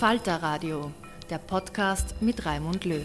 Falter 0.00 0.36
Radio, 0.36 0.92
der 1.28 1.36
Podcast 1.36 2.14
mit 2.22 2.46
Raimund 2.46 2.86
Löw. 2.86 3.04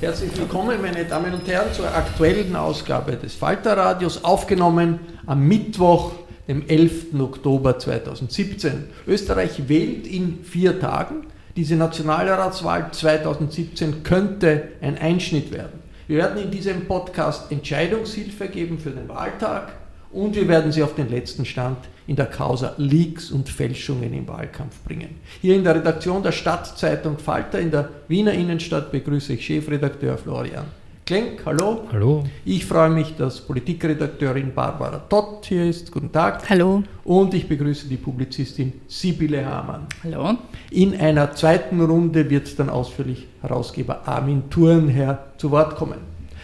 Herzlich 0.00 0.36
willkommen, 0.36 0.82
meine 0.82 1.04
Damen 1.04 1.32
und 1.32 1.46
Herren, 1.46 1.72
zur 1.72 1.86
aktuellen 1.94 2.56
Ausgabe 2.56 3.12
des 3.12 3.36
Falter 3.36 3.76
Radios, 3.76 4.24
aufgenommen 4.24 4.98
am 5.26 5.46
Mittwoch, 5.46 6.10
dem 6.48 6.66
11. 6.66 7.14
Oktober 7.20 7.78
2017. 7.78 8.88
Österreich 9.06 9.68
wählt 9.68 10.08
in 10.08 10.42
vier 10.42 10.80
Tagen. 10.80 11.28
Diese 11.54 11.76
Nationalratswahl 11.76 12.90
2017 12.90 14.02
könnte 14.02 14.70
ein 14.80 14.98
Einschnitt 14.98 15.52
werden. 15.52 15.78
Wir 16.08 16.16
werden 16.18 16.42
in 16.42 16.50
diesem 16.50 16.86
Podcast 16.86 17.52
Entscheidungshilfe 17.52 18.48
geben 18.48 18.80
für 18.80 18.90
den 18.90 19.08
Wahltag 19.08 19.68
und 20.10 20.34
wir 20.34 20.48
werden 20.48 20.72
Sie 20.72 20.82
auf 20.82 20.96
den 20.96 21.08
letzten 21.08 21.44
Stand 21.44 21.78
in 22.06 22.16
der 22.16 22.26
Causa 22.26 22.74
Leaks 22.76 23.30
und 23.30 23.48
Fälschungen 23.48 24.12
im 24.12 24.28
Wahlkampf 24.28 24.80
bringen. 24.84 25.16
Hier 25.40 25.56
in 25.56 25.64
der 25.64 25.76
Redaktion 25.76 26.22
der 26.22 26.32
Stadtzeitung 26.32 27.18
Falter 27.18 27.58
in 27.58 27.70
der 27.70 27.88
Wiener 28.08 28.32
Innenstadt 28.32 28.92
begrüße 28.92 29.34
ich 29.34 29.46
Chefredakteur 29.46 30.18
Florian 30.18 30.66
Klenk. 31.06 31.42
Hallo. 31.44 31.82
Hallo. 31.92 32.24
Ich 32.46 32.64
freue 32.64 32.88
mich, 32.88 33.14
dass 33.16 33.38
Politikredakteurin 33.42 34.54
Barbara 34.54 35.00
Tott 35.00 35.44
hier 35.44 35.66
ist. 35.66 35.92
Guten 35.92 36.10
Tag. 36.10 36.48
Hallo. 36.48 36.82
Und 37.04 37.34
ich 37.34 37.46
begrüße 37.46 37.88
die 37.88 37.98
Publizistin 37.98 38.72
Sibylle 38.88 39.44
Hamann. 39.44 39.86
Hallo. 40.02 40.38
In 40.70 40.98
einer 40.98 41.32
zweiten 41.34 41.82
Runde 41.82 42.30
wird 42.30 42.58
dann 42.58 42.70
ausführlich 42.70 43.26
Herausgeber 43.42 44.08
Armin 44.08 44.44
Thurnherr 44.48 45.26
zu 45.36 45.50
Wort 45.50 45.76
kommen. 45.76 45.98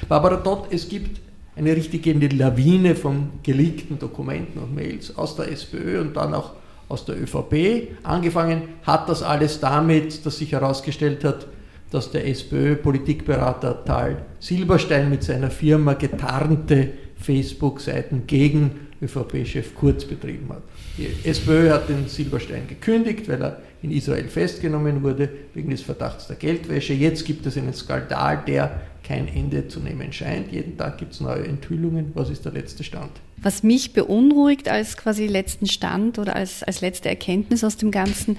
Barbara 0.08 0.36
Tott, 0.36 0.66
es 0.70 0.86
gibt 0.90 1.20
eine 1.56 1.74
richtige 1.74 2.12
Lawine 2.12 2.94
von 2.94 3.30
geleakten 3.42 3.98
Dokumenten 3.98 4.60
und 4.60 4.74
Mails 4.74 5.16
aus 5.16 5.36
der 5.36 5.50
SPÖ 5.50 6.00
und 6.00 6.16
dann 6.16 6.34
auch 6.34 6.52
aus 6.88 7.04
der 7.04 7.20
ÖVP. 7.20 7.88
Angefangen 8.02 8.62
hat 8.82 9.08
das 9.08 9.22
alles 9.22 9.60
damit, 9.60 10.24
dass 10.26 10.38
sich 10.38 10.52
herausgestellt 10.52 11.24
hat, 11.24 11.46
dass 11.90 12.10
der 12.10 12.26
SPÖ-Politikberater 12.28 13.84
Tal 13.84 14.22
Silberstein 14.38 15.10
mit 15.10 15.22
seiner 15.22 15.50
Firma 15.50 15.94
getarnte 15.94 16.90
Facebook-Seiten 17.16 18.26
gegen 18.26 18.88
ÖVP-Chef 19.02 19.74
Kurz 19.74 20.04
betrieben 20.04 20.48
hat. 20.50 20.62
Die 20.98 21.28
SPÖ 21.28 21.70
hat 21.70 21.88
den 21.88 22.06
Silberstein 22.06 22.66
gekündigt, 22.68 23.28
weil 23.28 23.42
er 23.42 23.62
in 23.82 23.90
Israel 23.90 24.28
festgenommen 24.28 25.02
wurde 25.02 25.28
wegen 25.54 25.70
des 25.70 25.82
Verdachts 25.82 26.26
der 26.26 26.36
Geldwäsche. 26.36 26.92
Jetzt 26.92 27.24
gibt 27.24 27.46
es 27.46 27.56
einen 27.56 27.72
Skandal, 27.72 28.42
der 28.46 28.80
kein 29.02 29.26
Ende 29.28 29.66
zu 29.68 29.80
nehmen 29.80 30.12
scheint. 30.12 30.52
Jeden 30.52 30.76
Tag 30.76 30.98
gibt 30.98 31.14
es 31.14 31.20
neue 31.20 31.44
Enthüllungen. 31.44 32.12
Was 32.14 32.30
ist 32.30 32.44
der 32.44 32.52
letzte 32.52 32.84
Stand? 32.84 33.10
Was 33.38 33.62
mich 33.62 33.92
beunruhigt 33.92 34.68
als 34.68 34.96
quasi 34.96 35.26
letzten 35.26 35.66
Stand 35.66 36.18
oder 36.18 36.36
als, 36.36 36.62
als 36.62 36.80
letzte 36.82 37.08
Erkenntnis 37.08 37.64
aus 37.64 37.76
dem 37.76 37.90
Ganzen, 37.90 38.36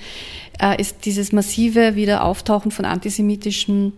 äh, 0.61 0.79
ist 0.79 1.05
dieses 1.05 1.31
massive 1.31 1.95
Wiederauftauchen 1.95 2.71
von 2.71 2.85
antisemitischen 2.85 3.93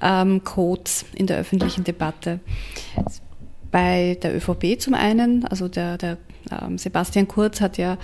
ähm, 0.00 0.42
Codes 0.42 1.04
in 1.14 1.26
der 1.26 1.38
öffentlichen 1.38 1.84
Debatte. 1.84 2.40
Bei 3.70 4.16
der 4.22 4.34
ÖVP 4.34 4.80
zum 4.80 4.94
einen, 4.94 5.44
also 5.44 5.68
der, 5.68 5.98
der 5.98 6.16
Sebastian 6.76 7.28
Kurz 7.28 7.60
hat 7.60 7.78
ja, 7.78 7.98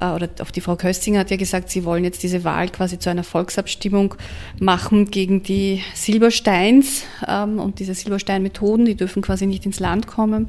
äh, 0.00 0.10
oder 0.10 0.28
auch 0.40 0.50
die 0.50 0.60
Frau 0.60 0.76
Köstinger 0.76 1.20
hat 1.20 1.30
ja 1.30 1.36
gesagt, 1.36 1.70
sie 1.70 1.84
wollen 1.84 2.04
jetzt 2.04 2.22
diese 2.22 2.44
Wahl 2.44 2.68
quasi 2.68 2.98
zu 2.98 3.10
einer 3.10 3.24
Volksabstimmung 3.24 4.14
machen 4.58 5.10
gegen 5.10 5.42
die 5.42 5.82
Silbersteins 5.94 7.04
ähm, 7.26 7.58
und 7.58 7.78
diese 7.78 7.94
Silberstein-Methoden, 7.94 8.84
die 8.84 8.94
dürfen 8.94 9.22
quasi 9.22 9.46
nicht 9.46 9.66
ins 9.66 9.80
Land 9.80 10.06
kommen. 10.06 10.46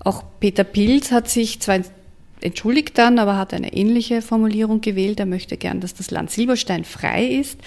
Auch 0.00 0.22
Peter 0.40 0.64
Pilz 0.64 1.10
hat 1.10 1.28
sich 1.28 1.60
zwar 1.60 1.80
entschuldigt 2.40 2.98
dann, 2.98 3.18
aber 3.18 3.36
hat 3.36 3.54
eine 3.54 3.72
ähnliche 3.72 4.22
Formulierung 4.22 4.80
gewählt. 4.80 5.20
Er 5.20 5.26
möchte 5.26 5.56
gern, 5.56 5.80
dass 5.80 5.94
das 5.94 6.10
Land 6.10 6.30
Silberstein 6.30 6.84
frei 6.84 7.24
ist. 7.24 7.58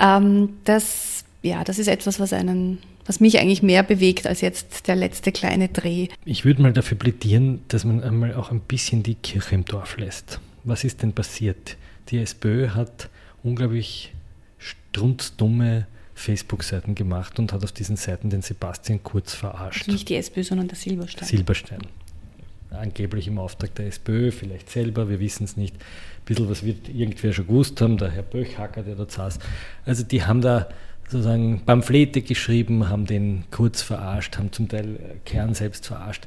Ähm, 0.00 0.58
das, 0.64 1.24
ja, 1.42 1.64
das 1.64 1.78
ist 1.78 1.88
etwas, 1.88 2.20
was 2.20 2.32
einen 2.32 2.78
was 3.08 3.20
mich 3.20 3.40
eigentlich 3.40 3.62
mehr 3.62 3.82
bewegt 3.82 4.26
als 4.26 4.42
jetzt 4.42 4.86
der 4.86 4.94
letzte 4.94 5.32
kleine 5.32 5.68
Dreh. 5.68 6.08
Ich 6.26 6.44
würde 6.44 6.60
mal 6.60 6.74
dafür 6.74 6.98
plädieren, 6.98 7.60
dass 7.68 7.84
man 7.84 8.04
einmal 8.04 8.34
auch 8.34 8.52
ein 8.52 8.60
bisschen 8.60 9.02
die 9.02 9.14
Kirche 9.14 9.54
im 9.54 9.64
Dorf 9.64 9.96
lässt. 9.96 10.40
Was 10.64 10.84
ist 10.84 11.02
denn 11.02 11.14
passiert? 11.14 11.76
Die 12.10 12.18
SPÖ 12.18 12.68
hat 12.68 13.08
unglaublich 13.42 14.12
strunzdumme 14.58 15.86
Facebook-Seiten 16.14 16.94
gemacht 16.94 17.38
und 17.38 17.52
hat 17.52 17.64
auf 17.64 17.72
diesen 17.72 17.96
Seiten 17.96 18.28
den 18.28 18.42
Sebastian 18.42 19.02
Kurz 19.02 19.32
verarscht. 19.32 19.82
Also 19.82 19.92
nicht 19.92 20.08
die 20.10 20.16
SPÖ, 20.16 20.42
sondern 20.42 20.68
der 20.68 20.76
Silberstein. 20.76 21.26
Silberstein. 21.26 21.80
Angeblich 22.70 23.28
im 23.28 23.38
Auftrag 23.38 23.74
der 23.76 23.86
SPÖ, 23.86 24.30
vielleicht 24.30 24.68
selber, 24.68 25.08
wir 25.08 25.20
wissen 25.20 25.44
es 25.44 25.56
nicht. 25.56 25.74
Ein 25.74 26.24
bisschen 26.26 26.50
was 26.50 26.62
wird 26.62 26.90
irgendwer 26.90 27.32
schon 27.32 27.46
gewusst 27.46 27.80
haben, 27.80 27.96
der 27.96 28.10
Herr 28.10 28.22
Böchhacker, 28.22 28.82
der 28.82 28.96
dort 28.96 29.12
saß. 29.12 29.38
Also 29.86 30.02
die 30.02 30.24
haben 30.24 30.42
da 30.42 30.68
sozusagen 31.08 31.62
Pamphlete 31.64 32.22
geschrieben, 32.22 32.88
haben 32.88 33.06
den 33.06 33.44
Kurz 33.50 33.82
verarscht, 33.82 34.36
haben 34.36 34.52
zum 34.52 34.68
Teil 34.68 34.98
Kern 35.24 35.54
selbst 35.54 35.86
verarscht. 35.86 36.26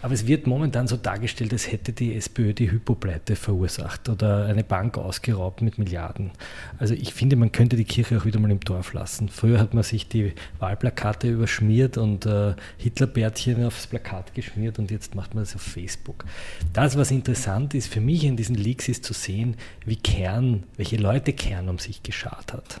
Aber 0.00 0.14
es 0.14 0.26
wird 0.26 0.46
momentan 0.46 0.88
so 0.88 0.96
dargestellt, 0.96 1.52
als 1.52 1.70
hätte 1.70 1.92
die 1.92 2.16
SPÖ 2.16 2.54
die 2.54 2.70
Hypopleite 2.70 3.36
verursacht 3.36 4.08
oder 4.08 4.46
eine 4.46 4.64
Bank 4.64 4.98
ausgeraubt 4.98 5.62
mit 5.62 5.78
Milliarden. 5.78 6.32
Also 6.78 6.94
ich 6.94 7.14
finde, 7.14 7.36
man 7.36 7.52
könnte 7.52 7.76
die 7.76 7.84
Kirche 7.84 8.18
auch 8.18 8.24
wieder 8.24 8.40
mal 8.40 8.50
im 8.50 8.60
Dorf 8.60 8.94
lassen. 8.94 9.28
Früher 9.28 9.60
hat 9.60 9.74
man 9.74 9.84
sich 9.84 10.08
die 10.08 10.32
Wahlplakate 10.58 11.28
überschmiert 11.28 11.98
und 11.98 12.26
äh, 12.26 12.54
Hitlerbärtchen 12.78 13.64
aufs 13.64 13.86
Plakat 13.86 14.34
geschmiert 14.34 14.78
und 14.78 14.90
jetzt 14.90 15.14
macht 15.14 15.34
man 15.34 15.44
das 15.44 15.54
auf 15.54 15.62
Facebook. 15.62 16.24
Das, 16.72 16.96
was 16.96 17.10
interessant 17.10 17.74
ist 17.74 17.86
für 17.86 18.00
mich 18.00 18.24
in 18.24 18.36
diesen 18.36 18.56
Leaks, 18.56 18.88
ist 18.88 19.04
zu 19.04 19.12
sehen, 19.12 19.56
wie 19.84 19.96
Kern, 19.96 20.64
welche 20.76 20.96
Leute 20.96 21.32
Kern 21.32 21.68
um 21.68 21.78
sich 21.78 22.02
geschart 22.02 22.52
hat. 22.52 22.80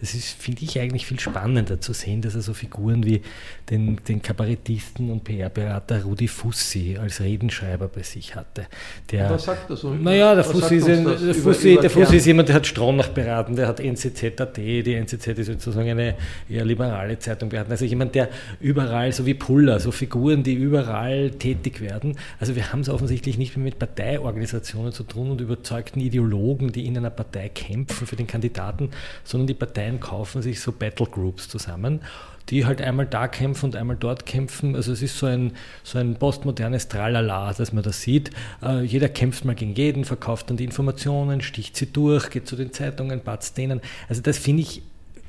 Das 0.00 0.14
ist, 0.14 0.30
finde 0.40 0.62
ich, 0.62 0.78
eigentlich 0.78 1.06
viel 1.06 1.18
spannender 1.20 1.80
zu 1.80 1.92
sehen, 1.92 2.22
dass 2.22 2.34
er 2.34 2.42
so 2.42 2.54
Figuren 2.54 3.04
wie 3.04 3.22
den, 3.70 3.98
den 4.08 4.20
Kabarettisten 4.20 5.10
und 5.10 5.24
PR-Berater 5.24 6.02
Rudi 6.04 6.28
Fussi 6.28 6.98
als 7.00 7.20
Redenschreiber 7.20 7.88
bei 7.88 8.02
sich 8.02 8.34
hatte. 8.34 8.66
Der, 9.10 9.30
Was 9.30 9.44
sagt 9.44 9.70
er 9.70 9.76
so? 9.76 9.94
Naja, 9.94 10.34
der 10.34 10.44
Fussi, 10.44 10.76
ist, 10.76 10.88
ein, 10.88 11.04
der, 11.04 11.34
Fussi, 11.34 11.72
über 11.72 11.82
der 11.82 11.90
Fussi 11.90 12.16
ist 12.16 12.26
jemand, 12.26 12.48
der 12.48 12.56
hat 12.56 12.66
Stronach 12.66 13.08
beraten, 13.08 13.56
der 13.56 13.68
hat 13.68 13.80
NZZ.at, 13.80 14.56
die 14.56 14.94
NZZ 14.94 15.26
ist 15.26 15.46
sozusagen 15.46 15.90
eine 15.90 16.16
eher 16.48 16.64
liberale 16.64 17.18
Zeitung 17.18 17.48
beraten. 17.48 17.70
Also 17.70 17.84
jemand, 17.84 18.14
der 18.14 18.28
überall, 18.60 19.12
so 19.12 19.26
wie 19.26 19.34
Puller, 19.34 19.80
so 19.80 19.90
Figuren, 19.90 20.42
die 20.42 20.54
überall 20.54 21.30
tätig 21.30 21.80
werden. 21.80 22.16
Also 22.40 22.56
wir 22.56 22.72
haben 22.72 22.80
es 22.80 22.88
offensichtlich 22.88 23.38
nicht 23.38 23.56
mehr 23.56 23.64
mit 23.64 23.78
Parteiorganisationen 23.78 24.92
zu 24.92 25.04
tun 25.04 25.30
und 25.30 25.40
überzeugten 25.40 26.00
Ideologen, 26.00 26.72
die 26.72 26.86
in 26.86 26.96
einer 26.96 27.10
Partei 27.10 27.48
kämpfen 27.48 28.06
für 28.06 28.16
den 28.16 28.26
Kandidaten, 28.26 28.90
sondern 29.24 29.46
die 29.46 29.54
Parteien 29.54 29.93
kaufen 30.00 30.42
sich 30.42 30.60
so 30.60 30.72
Battlegroups 30.72 31.48
zusammen 31.48 32.00
die 32.50 32.66
halt 32.66 32.82
einmal 32.82 33.06
da 33.06 33.28
kämpfen 33.28 33.66
und 33.66 33.76
einmal 33.76 33.96
dort 33.98 34.26
kämpfen. 34.26 34.76
Also 34.76 34.92
es 34.92 35.02
ist 35.02 35.18
so 35.18 35.26
ein, 35.26 35.52
so 35.82 35.98
ein 35.98 36.16
postmodernes 36.16 36.88
Tralala, 36.88 37.52
dass 37.52 37.72
man 37.72 37.82
das 37.82 38.02
sieht. 38.02 38.30
Äh, 38.62 38.82
jeder 38.82 39.08
kämpft 39.08 39.44
mal 39.44 39.54
gegen 39.54 39.74
jeden, 39.74 40.04
verkauft 40.04 40.50
dann 40.50 40.56
die 40.56 40.64
Informationen, 40.64 41.40
sticht 41.40 41.76
sie 41.76 41.86
durch, 41.86 42.30
geht 42.30 42.46
zu 42.46 42.56
den 42.56 42.72
Zeitungen, 42.72 43.20
batzt 43.22 43.56
denen. 43.56 43.80
Also 44.08 44.20
das 44.20 44.38
finde 44.38 44.62
ich 44.62 44.82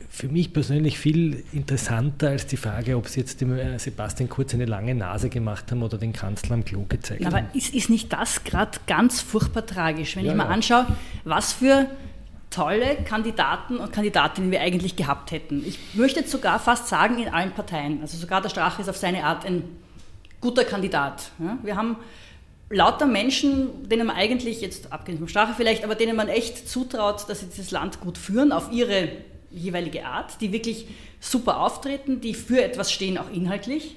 für 0.09 0.29
mich 0.29 0.53
persönlich 0.53 0.97
viel 0.97 1.43
interessanter 1.51 2.29
als 2.29 2.47
die 2.47 2.55
Frage, 2.55 2.95
ob 2.95 3.09
sie 3.09 3.19
jetzt 3.19 3.41
dem 3.41 3.57
äh, 3.57 3.77
Sebastian 3.79 4.29
Kurz 4.29 4.53
eine 4.53 4.65
lange 4.65 4.95
Nase 4.95 5.29
gemacht 5.29 5.71
haben 5.71 5.83
oder 5.83 5.97
den 5.97 6.13
Kanzler 6.13 6.53
am 6.53 6.63
Klo 6.63 6.85
gezeigt 6.87 7.25
Aber 7.25 7.37
haben. 7.37 7.45
Aber 7.47 7.55
ist, 7.55 7.73
ist 7.73 7.89
nicht 7.89 8.13
das 8.13 8.43
gerade 8.45 8.77
ganz 8.87 9.19
furchtbar 9.21 9.65
tragisch, 9.65 10.15
wenn 10.15 10.25
ja, 10.25 10.31
ich 10.31 10.37
mir 10.37 10.43
ja. 10.43 10.49
anschaue, 10.49 10.87
was 11.25 11.53
für 11.53 11.87
tolle 12.49 12.97
Kandidaten 13.03 13.77
und 13.77 13.91
Kandidatinnen 13.91 14.51
wir 14.51 14.61
eigentlich 14.61 14.95
gehabt 14.95 15.31
hätten. 15.31 15.65
Ich 15.65 15.77
möchte 15.93 16.21
jetzt 16.21 16.31
sogar 16.31 16.59
fast 16.59 16.87
sagen, 16.87 17.19
in 17.19 17.33
allen 17.33 17.51
Parteien. 17.51 18.01
Also 18.01 18.17
sogar 18.17 18.41
der 18.41 18.49
Strache 18.49 18.81
ist 18.81 18.89
auf 18.89 18.97
seine 18.97 19.23
Art 19.23 19.45
ein 19.45 19.63
guter 20.41 20.63
Kandidat. 20.63 21.31
Wir 21.63 21.75
haben 21.75 21.97
lauter 22.69 23.05
Menschen, 23.05 23.89
denen 23.89 24.07
man 24.07 24.15
eigentlich, 24.15 24.61
jetzt 24.61 24.91
abgesehen 24.93 25.19
vom 25.19 25.27
Strache 25.27 25.53
vielleicht, 25.55 25.83
aber 25.83 25.95
denen 25.95 26.15
man 26.15 26.29
echt 26.29 26.69
zutraut, 26.69 27.27
dass 27.27 27.41
sie 27.41 27.47
dieses 27.47 27.71
Land 27.71 27.99
gut 27.99 28.17
führen, 28.17 28.51
auf 28.51 28.71
ihre 28.71 29.09
jeweilige 29.51 30.05
Art, 30.05 30.39
die 30.41 30.51
wirklich 30.51 30.87
super 31.19 31.59
auftreten, 31.59 32.21
die 32.21 32.33
für 32.33 32.63
etwas 32.63 32.91
stehen, 32.91 33.17
auch 33.17 33.29
inhaltlich. 33.31 33.95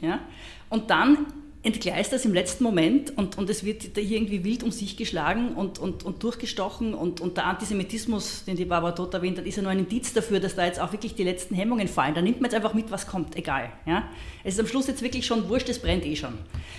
Und 0.70 0.90
dann 0.90 1.26
entgleist 1.62 2.12
das 2.12 2.24
im 2.24 2.32
letzten 2.32 2.62
Moment 2.62 3.16
und, 3.16 3.36
und 3.36 3.50
es 3.50 3.64
wird 3.64 3.82
hier 3.96 4.16
irgendwie 4.16 4.44
wild 4.44 4.62
um 4.62 4.70
sich 4.70 4.96
geschlagen 4.96 5.54
und, 5.54 5.78
und, 5.78 6.04
und 6.04 6.22
durchgestochen 6.22 6.94
und, 6.94 7.20
und 7.20 7.36
der 7.36 7.46
Antisemitismus, 7.46 8.44
den 8.44 8.56
die 8.56 8.64
Barbara 8.64 8.92
Todt 8.92 9.12
erwähnt 9.14 9.38
hat, 9.38 9.46
ist 9.46 9.56
ja 9.56 9.62
nur 9.62 9.72
ein 9.72 9.80
Indiz 9.80 10.12
dafür, 10.12 10.38
dass 10.38 10.54
da 10.54 10.64
jetzt 10.64 10.80
auch 10.80 10.92
wirklich 10.92 11.16
die 11.16 11.24
letzten 11.24 11.56
Hemmungen 11.56 11.88
fallen. 11.88 12.14
Da 12.14 12.22
nimmt 12.22 12.40
man 12.40 12.50
jetzt 12.50 12.54
einfach 12.54 12.74
mit, 12.74 12.90
was 12.92 13.08
kommt, 13.08 13.34
egal. 13.36 13.72
Ja? 13.86 14.08
Es 14.44 14.54
ist 14.54 14.60
am 14.60 14.66
Schluss 14.68 14.86
jetzt 14.86 15.02
wirklich 15.02 15.26
schon 15.26 15.48
wurscht, 15.48 15.68
es 15.68 15.80
brennt 15.80 16.06
eh 16.06 16.14
schon. 16.14 16.34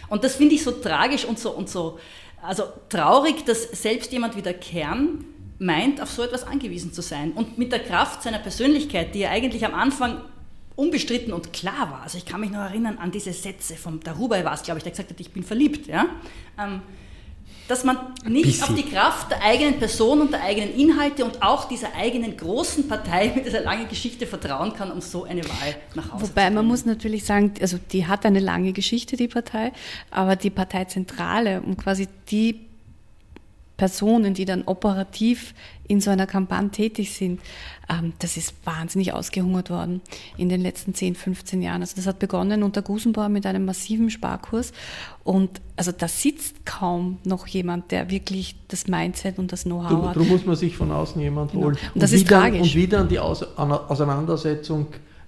Und 0.07 0.23
das 0.23 0.37
finde 0.37 0.55
ich 0.55 0.63
so 0.63 0.71
tragisch 0.71 1.25
und 1.25 1.37
so, 1.37 1.51
und 1.51 1.69
so 1.69 1.99
also 2.41 2.63
traurig, 2.87 3.45
dass 3.45 3.63
selbst 3.63 4.11
jemand 4.11 4.35
wie 4.37 4.41
der 4.41 4.53
Kern 4.53 5.25
meint, 5.59 6.01
auf 6.01 6.09
so 6.09 6.23
etwas 6.23 6.45
angewiesen 6.45 6.93
zu 6.93 7.01
sein. 7.01 7.33
Und 7.33 7.57
mit 7.57 7.71
der 7.71 7.79
Kraft 7.79 8.23
seiner 8.23 8.39
Persönlichkeit, 8.39 9.13
die 9.13 9.23
er 9.23 9.31
eigentlich 9.31 9.65
am 9.65 9.73
Anfang 9.73 10.21
unbestritten 10.79 11.33
und 11.33 11.51
klar 11.53 11.91
war. 11.91 12.01
Also 12.03 12.17
ich 12.17 12.25
kann 12.25 12.39
mich 12.39 12.51
noch 12.51 12.59
erinnern 12.59 12.97
an 12.97 13.11
diese 13.11 13.33
Sätze 13.33 13.75
vom 13.75 13.99
Darüber 13.99 14.43
war 14.43 14.53
es, 14.53 14.63
glaube 14.63 14.77
ich, 14.77 14.83
der 14.83 14.91
gesagt 14.91 15.09
hat, 15.09 15.19
ich 15.19 15.31
bin 15.31 15.43
verliebt. 15.43 15.87
Ja? 15.87 16.05
Ähm, 16.57 16.81
dass 17.67 17.83
man 17.83 17.97
nicht 18.25 18.63
auf 18.63 18.73
die 18.73 18.83
Kraft 18.83 19.29
der 19.29 19.43
eigenen 19.43 19.77
Person 19.77 20.21
und 20.21 20.31
der 20.33 20.41
eigenen 20.41 20.73
Inhalte 20.73 21.23
und 21.23 21.43
auch 21.43 21.65
dieser 21.65 21.93
eigenen 21.95 22.35
großen 22.35 22.87
Partei 22.87 23.31
mit 23.35 23.45
dieser 23.45 23.61
langen 23.61 23.87
Geschichte 23.87 24.25
vertrauen 24.25 24.73
kann, 24.73 24.89
um 24.91 25.01
so 25.01 25.25
eine 25.25 25.43
Wahl 25.43 25.75
nach 25.93 26.11
Hause 26.11 26.29
Wobei 26.29 26.47
zu 26.47 26.53
man 26.55 26.65
muss 26.65 26.85
natürlich 26.85 27.25
sagen, 27.25 27.53
also 27.61 27.77
die 27.91 28.07
hat 28.07 28.25
eine 28.25 28.39
lange 28.39 28.73
Geschichte, 28.73 29.17
die 29.17 29.27
Partei, 29.27 29.71
aber 30.09 30.35
die 30.35 30.49
Parteizentrale 30.49 31.61
und 31.61 31.77
quasi 31.77 32.07
die 32.31 32.68
Personen, 33.79 34.33
die 34.33 34.43
dann 34.43 34.63
operativ 34.65 35.53
in 35.87 36.01
so 36.01 36.11
einer 36.11 36.27
Kampagne 36.27 36.69
tätig 36.69 37.13
sind, 37.13 37.39
ähm, 37.89 38.11
das 38.19 38.35
ist 38.35 38.53
wahnsinnig 38.65 39.13
ausgehungert 39.13 39.69
worden 39.69 40.01
in 40.35 40.49
den 40.49 40.59
letzten 40.61 40.93
10, 40.93 41.15
15 41.15 41.61
Jahren. 41.61 41.81
Also 41.81 41.95
das 41.95 42.05
hat 42.05 42.19
begonnen 42.19 42.61
unter 42.61 42.81
Gusenbauer 42.81 43.29
mit 43.29 43.45
einem 43.45 43.63
massiven 43.63 44.09
Sparkurs 44.09 44.73
und 45.23 45.61
also 45.77 45.93
da 45.93 46.09
sitzt 46.09 46.65
kaum 46.65 47.19
noch 47.23 47.47
jemand, 47.47 47.91
der 47.91 48.11
wirklich 48.11 48.57
das 48.67 48.87
Mindset 48.87 49.39
und 49.39 49.53
das 49.53 49.63
Know-how 49.63 50.09
hat. 50.09 50.15
Darum 50.17 50.27
muss 50.27 50.45
man 50.45 50.57
sich 50.57 50.75
von 50.75 50.91
außen 50.91 51.21
jemand 51.21 51.53
Genau. 51.53 51.63
holen. 51.67 51.77
Und 51.93 52.03
das 52.03 52.11
wie 52.11 52.17
ist 52.17 52.29
dann, 52.29 52.41
tragisch. 52.41 52.61
Und 52.61 52.75
wie 52.75 52.87
dann 52.87 53.07
die 53.07 53.19
Aus 53.19 53.43
Auseinandersetzung 53.57 54.87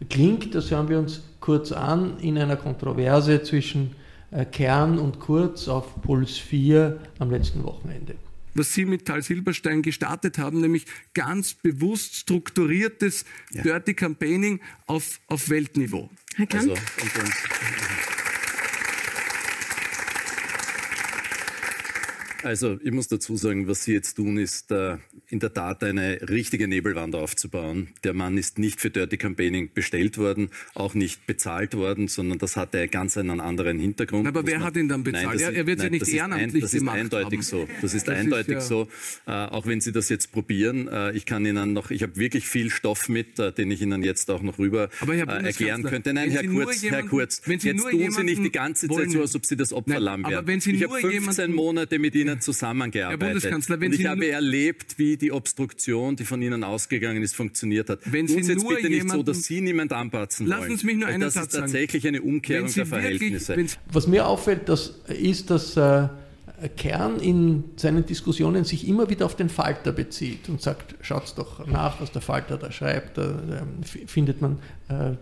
klingt, 0.10 0.54
das 0.54 0.70
hören 0.70 0.90
wir 0.90 1.00
uns 1.00 1.22
kurz 1.40 1.72
an 1.72 2.20
in 2.20 2.38
einer 2.38 2.58
Kontroverse 2.58 3.42
zwischen 3.44 3.96
äh, 4.30 4.44
Kern 4.44 5.00
und 5.00 5.22
Kurz 5.22 5.70
auf 5.70 6.02
Puls 6.02 6.38
4 6.38 7.00
am 7.20 7.32
letzten 7.32 7.64
Wochenende 7.64 8.16
was 8.54 8.74
Sie 8.74 8.86
mit 8.86 9.06
Tal 9.06 9.22
Silberstein 9.22 9.82
gestartet 9.82 10.38
haben, 10.38 10.62
nämlich 10.62 10.86
ganz 11.14 11.54
bewusst 11.54 12.16
strukturiertes 12.16 13.26
ja. 13.52 13.64
Dirty 13.64 13.94
Campaigning 13.94 14.60
auf, 14.88 15.20
auf 15.28 15.50
Weltniveau. 15.50 16.10
Herr 16.36 16.48
Kant? 16.48 16.70
Also, 16.70 16.82
Also 22.44 22.80
ich 22.84 22.92
muss 22.92 23.08
dazu 23.08 23.38
sagen, 23.38 23.68
was 23.68 23.84
Sie 23.84 23.94
jetzt 23.94 24.16
tun, 24.16 24.38
ist 24.38 24.72
äh, 24.72 24.98
in 25.28 25.40
der 25.40 25.54
Tat 25.54 25.84
eine 25.84 26.30
richtige 26.30 26.68
Nebelwand 26.68 27.16
aufzubauen. 27.16 27.90
Der 28.04 28.14
Mann 28.14 28.38
ist 28.38 28.58
nicht 28.60 28.82
für 28.82 28.90
Dirty 28.90 29.18
Campaigning 29.18 29.72
bestellt 29.74 30.18
worden, 30.18 30.50
auch 30.74 30.94
nicht 30.94 31.28
bezahlt 31.28 31.76
worden, 31.76 32.08
sondern 32.08 32.40
das 32.40 32.58
hatte 32.58 32.88
ganz 32.88 33.18
einen 33.18 33.40
anderen 33.40 33.80
Hintergrund. 33.80 34.28
Aber 34.28 34.46
wer 34.46 34.60
man, 34.60 34.68
hat 34.68 34.78
ihn 34.78 34.90
dann 34.90 35.04
bezahlt? 35.04 35.26
Nein, 35.26 35.40
er, 35.40 35.54
er 35.54 35.68
wird 35.68 35.80
nein, 35.80 35.94
ja 35.94 36.00
nicht 36.00 36.08
ehrenamtlich 36.08 36.56
ein, 36.56 36.62
Das 36.62 36.74
ist 36.74 36.88
eindeutig 36.88 37.40
haben. 37.40 37.42
so. 37.44 37.68
Das 37.82 37.94
ist 37.94 38.08
das 38.08 38.18
eindeutig 38.18 38.58
ist, 38.58 38.70
ja. 38.70 38.86
so. 38.86 38.88
Äh, 39.28 39.32
auch 39.32 39.66
wenn 39.66 39.82
Sie 39.82 39.92
das 39.92 40.10
jetzt 40.10 40.32
probieren, 40.32 40.88
äh, 40.88 41.12
ich 41.12 41.26
kann 41.26 41.46
Ihnen 41.46 41.74
noch, 41.74 41.92
ich 41.92 42.04
habe 42.04 42.16
wirklich 42.16 42.48
viel 42.48 42.70
Stoff 42.70 43.10
mit, 43.10 43.40
äh, 43.40 43.52
den 43.52 43.72
ich 43.72 43.82
Ihnen 43.82 44.04
jetzt 44.04 44.30
auch 44.32 44.42
noch 44.42 44.58
rüber 44.58 44.90
äh, 45.06 45.18
erklären 45.18 45.84
könnte. 45.84 46.14
Nein, 46.14 46.32
Herr 46.32 46.46
Kurz, 46.46 46.82
jemanden, 46.82 47.04
Herr 47.04 47.10
Kurz, 47.10 47.42
jetzt 47.46 47.64
tun 47.64 48.12
Sie 48.12 48.24
nicht 48.24 48.44
die 48.44 48.52
ganze 48.52 48.88
Zeit 48.88 49.12
so, 49.12 49.22
als 49.22 49.36
ob 49.36 49.46
Sie 49.46 49.56
das 49.56 49.74
Opferlamm 49.74 50.24
wären. 50.24 50.58
Ich 50.58 50.84
habe 50.84 51.00
15 51.00 51.54
Monate 51.54 52.00
mit 52.00 52.16
Ihnen 52.16 52.31
zusammengearbeitet. 52.40 53.44
Wenn 53.44 53.88
und 53.88 53.94
ich 53.94 53.98
Sie 53.98 54.08
habe 54.08 54.28
erlebt, 54.30 54.98
wie 54.98 55.18
die 55.18 55.32
Obstruktion, 55.32 56.16
die 56.16 56.26
von 56.26 56.42
Ihnen 56.42 56.64
ausgegangen 56.64 57.22
ist, 57.22 57.36
funktioniert 57.36 57.90
hat. 57.90 58.00
Wenn 58.06 58.28
Tun 58.28 58.44
Sie 58.44 58.54
jetzt 58.54 58.64
nur 58.64 58.76
bitte 58.76 58.90
nicht 58.90 59.10
so, 59.10 59.24
dass 59.24 59.44
Sie 59.44 59.62
niemand 59.62 59.94
anpatzen 59.94 60.48
Lassen 60.48 60.62
wollen. 60.62 60.78
Sie 60.78 60.86
mich 60.86 60.98
nur 60.98 61.08
einen 61.08 61.22
das 61.22 61.34
Satz 61.34 61.54
ist 61.54 61.60
tatsächlich 61.60 62.08
eine 62.08 62.22
Umkehrung 62.22 62.72
der 62.72 62.86
Verhältnisse. 62.86 63.56
Wirklich, 63.56 63.78
Was 63.92 64.08
mir 64.08 64.28
auffällt, 64.28 64.70
das 64.70 64.96
ist, 65.08 65.50
dass 65.50 65.76
äh, 65.78 66.08
Kern 66.78 67.20
in 67.20 67.64
seinen 67.76 68.06
Diskussionen 68.06 68.66
sich 68.66 68.88
immer 68.88 69.10
wieder 69.10 69.26
auf 69.26 69.36
den 69.36 69.50
Falter 69.50 69.92
bezieht 69.92 70.48
und 70.48 70.62
sagt, 70.62 70.96
schaut 71.02 71.34
doch 71.38 71.66
nach, 71.66 72.00
was 72.00 72.12
der 72.12 72.22
Falter 72.22 72.58
da 72.58 72.72
schreibt. 72.72 73.18
Da 73.18 73.32
äh, 73.32 74.08
findet 74.08 74.42
man 74.42 74.60
äh, 74.88 75.14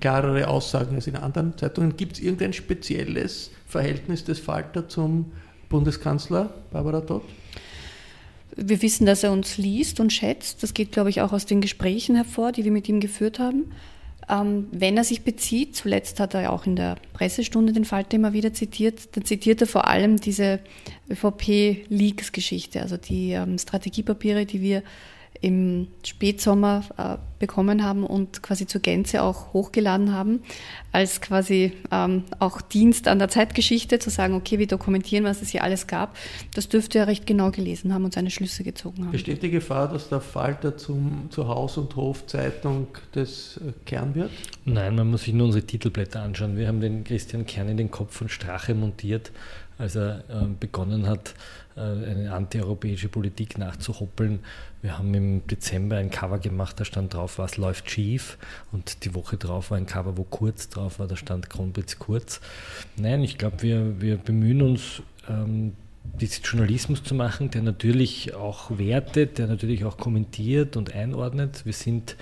klarere 0.00 0.48
Aussagen 0.48 0.96
als 0.96 1.06
in 1.06 1.16
anderen 1.16 1.56
Zeitungen. 1.56 1.96
Gibt 1.96 2.14
es 2.14 2.20
irgendein 2.20 2.52
spezielles 2.52 3.50
Verhältnis 3.66 4.24
des 4.24 4.40
Falter 4.40 4.88
zum 4.88 5.32
Bundeskanzler 5.70 6.52
Barbara 6.70 7.00
Todt? 7.00 7.22
Wir 8.56 8.82
wissen, 8.82 9.06
dass 9.06 9.22
er 9.22 9.32
uns 9.32 9.56
liest 9.56 10.00
und 10.00 10.12
schätzt. 10.12 10.62
Das 10.62 10.74
geht, 10.74 10.92
glaube 10.92 11.08
ich, 11.08 11.22
auch 11.22 11.32
aus 11.32 11.46
den 11.46 11.62
Gesprächen 11.62 12.16
hervor, 12.16 12.52
die 12.52 12.64
wir 12.64 12.72
mit 12.72 12.88
ihm 12.88 13.00
geführt 13.00 13.38
haben. 13.38 13.72
Ähm, 14.28 14.66
wenn 14.70 14.96
er 14.96 15.04
sich 15.04 15.22
bezieht, 15.22 15.74
zuletzt 15.76 16.20
hat 16.20 16.34
er 16.34 16.52
auch 16.52 16.66
in 16.66 16.76
der 16.76 16.96
Pressestunde 17.14 17.72
den 17.72 17.84
Falter 17.84 18.16
immer 18.16 18.32
wieder 18.32 18.52
zitiert, 18.52 19.16
dann 19.16 19.24
zitiert 19.24 19.60
er 19.60 19.66
vor 19.66 19.86
allem 19.88 20.18
diese 20.20 20.60
ÖVP-Leaks-Geschichte, 21.08 22.82
also 22.82 22.96
die 22.96 23.32
ähm, 23.32 23.58
Strategiepapiere, 23.58 24.46
die 24.46 24.60
wir 24.60 24.82
im 25.40 25.88
Spätsommer 26.04 26.84
äh, 26.98 27.16
bekommen 27.38 27.82
haben 27.82 28.04
und 28.04 28.42
quasi 28.42 28.66
zur 28.66 28.82
Gänze 28.82 29.22
auch 29.22 29.54
hochgeladen 29.54 30.12
haben, 30.12 30.42
als 30.92 31.22
quasi 31.22 31.72
ähm, 31.90 32.24
auch 32.38 32.60
Dienst 32.60 33.08
an 33.08 33.18
der 33.18 33.28
Zeitgeschichte 33.28 33.98
zu 33.98 34.10
sagen, 34.10 34.34
okay, 34.34 34.58
wir 34.58 34.66
dokumentieren, 34.66 35.24
was 35.24 35.40
es 35.40 35.48
hier 35.48 35.64
alles 35.64 35.86
gab. 35.86 36.14
Das 36.54 36.68
dürfte 36.68 36.98
er 36.98 37.06
recht 37.06 37.26
genau 37.26 37.50
gelesen 37.50 37.94
haben 37.94 38.04
und 38.04 38.12
seine 38.12 38.30
Schlüsse 38.30 38.62
gezogen 38.62 39.04
haben. 39.04 39.12
Besteht 39.12 39.42
die 39.42 39.50
Gefahr, 39.50 39.88
dass 39.88 40.10
der 40.10 40.20
Falter 40.20 40.76
zum, 40.76 41.28
zur 41.30 41.48
Haus- 41.48 41.78
und 41.78 41.96
Hofzeitung 41.96 42.88
des 43.14 43.56
äh, 43.56 43.72
Kern 43.86 44.14
wird? 44.14 44.30
Nein, 44.66 44.94
man 44.94 45.10
muss 45.10 45.22
sich 45.22 45.32
nur 45.32 45.46
unsere 45.46 45.64
Titelblätter 45.64 46.20
anschauen. 46.20 46.58
Wir 46.58 46.68
haben 46.68 46.80
den 46.80 47.04
Christian 47.04 47.46
Kern 47.46 47.70
in 47.70 47.78
den 47.78 47.90
Kopf 47.90 48.14
von 48.14 48.28
Strache 48.28 48.74
montiert, 48.74 49.32
als 49.78 49.96
er 49.96 50.24
äh, 50.28 50.44
begonnen 50.58 51.06
hat, 51.06 51.34
eine 51.80 52.32
antieuropäische 52.32 53.08
Politik 53.08 53.58
nachzuhoppeln. 53.58 54.40
Wir 54.82 54.98
haben 54.98 55.12
im 55.14 55.46
Dezember 55.46 55.96
ein 55.96 56.10
Cover 56.10 56.38
gemacht, 56.38 56.80
da 56.80 56.84
stand 56.84 57.14
drauf, 57.14 57.38
was 57.38 57.56
läuft 57.56 57.90
schief. 57.90 58.38
Und 58.72 59.04
die 59.04 59.14
Woche 59.14 59.36
drauf 59.36 59.70
war 59.70 59.78
ein 59.78 59.86
Cover, 59.86 60.16
wo 60.16 60.24
Kurz 60.24 60.68
drauf 60.68 60.98
war, 60.98 61.06
da 61.06 61.16
stand 61.16 61.50
Kronprinz 61.50 61.98
Kurz. 61.98 62.40
Nein, 62.96 63.22
ich 63.22 63.38
glaube, 63.38 63.62
wir, 63.62 64.00
wir 64.00 64.16
bemühen 64.16 64.62
uns, 64.62 65.02
ähm, 65.28 65.72
diesen 66.20 66.42
Journalismus 66.44 67.04
zu 67.04 67.14
machen, 67.14 67.50
der 67.50 67.62
natürlich 67.62 68.34
auch 68.34 68.78
wertet, 68.78 69.38
der 69.38 69.46
natürlich 69.46 69.84
auch 69.84 69.96
kommentiert 69.96 70.76
und 70.76 70.94
einordnet. 70.94 71.64
Wir 71.64 71.72
sind 71.72 72.16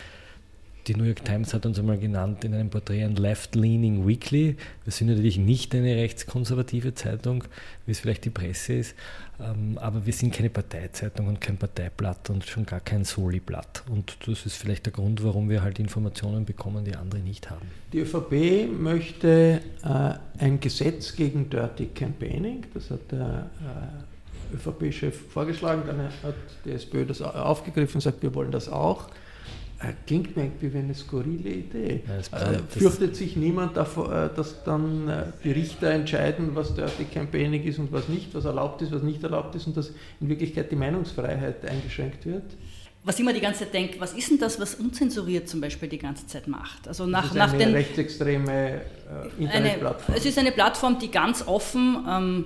die 0.88 0.94
New 0.94 1.04
York 1.04 1.24
Times 1.24 1.52
hat 1.52 1.66
uns 1.66 1.78
einmal 1.78 1.98
genannt 1.98 2.44
in 2.44 2.54
einem 2.54 2.70
Porträt 2.70 3.04
ein 3.04 3.14
Left-Leaning 3.14 4.06
Weekly. 4.06 4.56
Wir 4.84 4.92
sind 4.92 5.08
natürlich 5.08 5.36
nicht 5.36 5.74
eine 5.74 5.94
rechtskonservative 5.96 6.94
Zeitung, 6.94 7.44
wie 7.84 7.92
es 7.92 8.00
vielleicht 8.00 8.24
die 8.24 8.30
Presse 8.30 8.72
ist, 8.74 8.94
ähm, 9.38 9.76
aber 9.78 10.06
wir 10.06 10.12
sind 10.14 10.32
keine 10.32 10.48
Parteizeitung 10.48 11.28
und 11.28 11.40
kein 11.40 11.58
Parteiblatt 11.58 12.30
und 12.30 12.46
schon 12.46 12.64
gar 12.64 12.80
kein 12.80 13.04
Soli-Blatt. 13.04 13.84
Und 13.90 14.16
das 14.26 14.46
ist 14.46 14.56
vielleicht 14.56 14.86
der 14.86 14.92
Grund, 14.94 15.22
warum 15.22 15.50
wir 15.50 15.62
halt 15.62 15.78
Informationen 15.78 16.46
bekommen, 16.46 16.84
die 16.84 16.96
andere 16.96 17.20
nicht 17.20 17.50
haben. 17.50 17.66
Die 17.92 17.98
ÖVP 17.98 18.70
möchte 18.72 19.60
äh, 19.84 20.42
ein 20.42 20.58
Gesetz 20.58 21.14
gegen 21.14 21.50
Dirty 21.50 21.86
Campaigning, 21.86 22.64
das 22.72 22.90
hat 22.90 23.12
der 23.12 23.50
äh, 24.52 24.54
ÖVP-Chef 24.56 25.14
vorgeschlagen, 25.30 25.82
dann 25.86 26.00
hat 26.00 26.34
die 26.64 26.70
SPÖ 26.70 27.04
das 27.04 27.20
aufgegriffen 27.20 27.96
und 27.96 28.00
sagt, 28.00 28.22
wir 28.22 28.34
wollen 28.34 28.52
das 28.52 28.70
auch. 28.70 29.10
Äh, 29.80 29.92
klingt 30.06 30.36
mir 30.36 30.44
irgendwie 30.44 30.74
wie 30.74 30.78
eine 30.78 30.94
skurrile 30.94 31.50
Idee. 31.50 32.02
Ja, 32.32 32.38
äh, 32.38 32.58
fürchtet 32.68 33.14
sich 33.14 33.36
niemand 33.36 33.76
davor, 33.76 34.12
äh, 34.12 34.30
dass 34.34 34.64
dann 34.64 35.08
äh, 35.08 35.24
die 35.44 35.52
Richter 35.52 35.90
entscheiden, 35.90 36.50
was 36.54 36.74
Dirty 36.74 37.04
Campaigning 37.04 37.62
ist 37.62 37.78
und 37.78 37.92
was 37.92 38.08
nicht, 38.08 38.34
was 38.34 38.44
erlaubt 38.44 38.82
ist, 38.82 38.90
was 38.90 39.02
nicht 39.02 39.22
erlaubt 39.22 39.54
ist 39.54 39.68
und 39.68 39.76
dass 39.76 39.92
in 40.20 40.28
Wirklichkeit 40.28 40.72
die 40.72 40.76
Meinungsfreiheit 40.76 41.64
eingeschränkt 41.64 42.26
wird? 42.26 42.44
was 43.04 43.14
ich 43.14 43.20
immer 43.22 43.32
die 43.32 43.40
ganze 43.40 43.60
Zeit 43.60 43.72
denke, 43.72 44.00
was 44.00 44.12
ist 44.12 44.30
denn 44.30 44.38
das, 44.38 44.60
was 44.60 44.74
unzensuriert 44.74 45.48
zum 45.48 45.62
Beispiel 45.62 45.88
die 45.88 45.98
ganze 45.98 46.26
Zeit 46.26 46.46
macht? 46.46 46.86
Also 46.86 47.06
nach, 47.06 47.22
das 47.22 47.30
ist 47.30 47.36
nach 47.36 47.52
eine 47.54 47.64
den, 47.64 47.74
rechtsextreme 47.74 48.52
äh, 48.52 49.42
Internetplattform. 49.42 50.14
es 50.14 50.26
ist 50.26 50.36
eine 50.36 50.52
Plattform, 50.52 50.98
die 50.98 51.10
ganz 51.10 51.46
offen 51.46 52.04
ähm, 52.06 52.44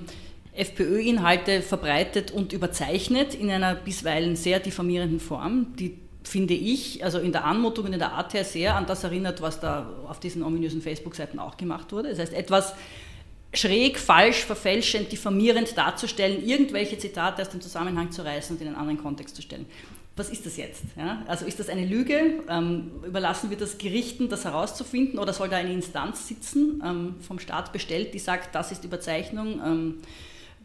FPÖ-Inhalte 0.55 1.63
verbreitet 1.63 2.31
und 2.31 2.53
überzeichnet 2.53 3.35
in 3.35 3.51
einer 3.51 3.75
bisweilen 3.75 4.37
sehr 4.37 4.61
diffamierenden 4.61 5.19
Form, 5.19 5.75
die 5.79 5.99
finde 6.25 6.55
ich, 6.55 7.05
also 7.05 7.19
in 7.19 7.33
der 7.33 7.45
Anmutung 7.45 7.87
und 7.87 7.93
in 7.93 7.99
der 7.99 8.13
Art 8.13 8.35
her 8.35 8.45
sehr 8.45 8.75
an 8.77 8.87
das 8.87 9.05
erinnert, 9.05 9.41
was 9.41 9.61
da 9.61 9.91
auf 10.09 10.21
diesen 10.21 10.43
ominösen 10.43 10.83
Facebook-Seiten 10.83 11.39
auch 11.39 11.57
gemacht 11.57 11.93
wurde. 11.93 12.11
Das 12.11 12.19
heißt, 12.19 12.33
etwas 12.33 12.75
schräg, 13.55 13.99
falsch, 13.99 14.45
verfälschend, 14.45 15.13
diffamierend 15.13 15.77
darzustellen, 15.77 16.45
irgendwelche 16.45 16.99
Zitate 16.99 17.43
aus 17.43 17.51
dem 17.51 17.61
Zusammenhang 17.61 18.11
zu 18.11 18.25
reißen 18.25 18.57
und 18.57 18.63
in 18.63 18.69
einen 18.69 18.77
anderen 18.77 19.03
Kontext 19.03 19.37
zu 19.37 19.43
stellen. 19.43 19.67
Was 20.17 20.29
ist 20.29 20.45
das 20.45 20.59
jetzt? 20.59 20.85
Ja? 20.97 21.23
Also 21.27 21.47
ist 21.47 21.59
das 21.59 21.69
eine 21.69 21.87
Lüge? 21.87 22.43
Ähm, 22.49 22.91
überlassen 23.07 23.49
wir 23.49 23.57
das 23.57 23.79
Gerichten, 23.79 24.29
das 24.29 24.45
herauszufinden? 24.45 25.19
Oder 25.19 25.33
soll 25.33 25.49
da 25.49 25.57
eine 25.57 25.73
Instanz 25.73 26.29
sitzen, 26.29 26.83
ähm, 26.85 27.15
vom 27.21 27.39
Staat 27.39 27.73
bestellt, 27.73 28.13
die 28.13 28.19
sagt, 28.19 28.55
das 28.55 28.73
ist 28.73 28.85
Überzeichnung, 28.85 29.61
ähm, 29.65 29.95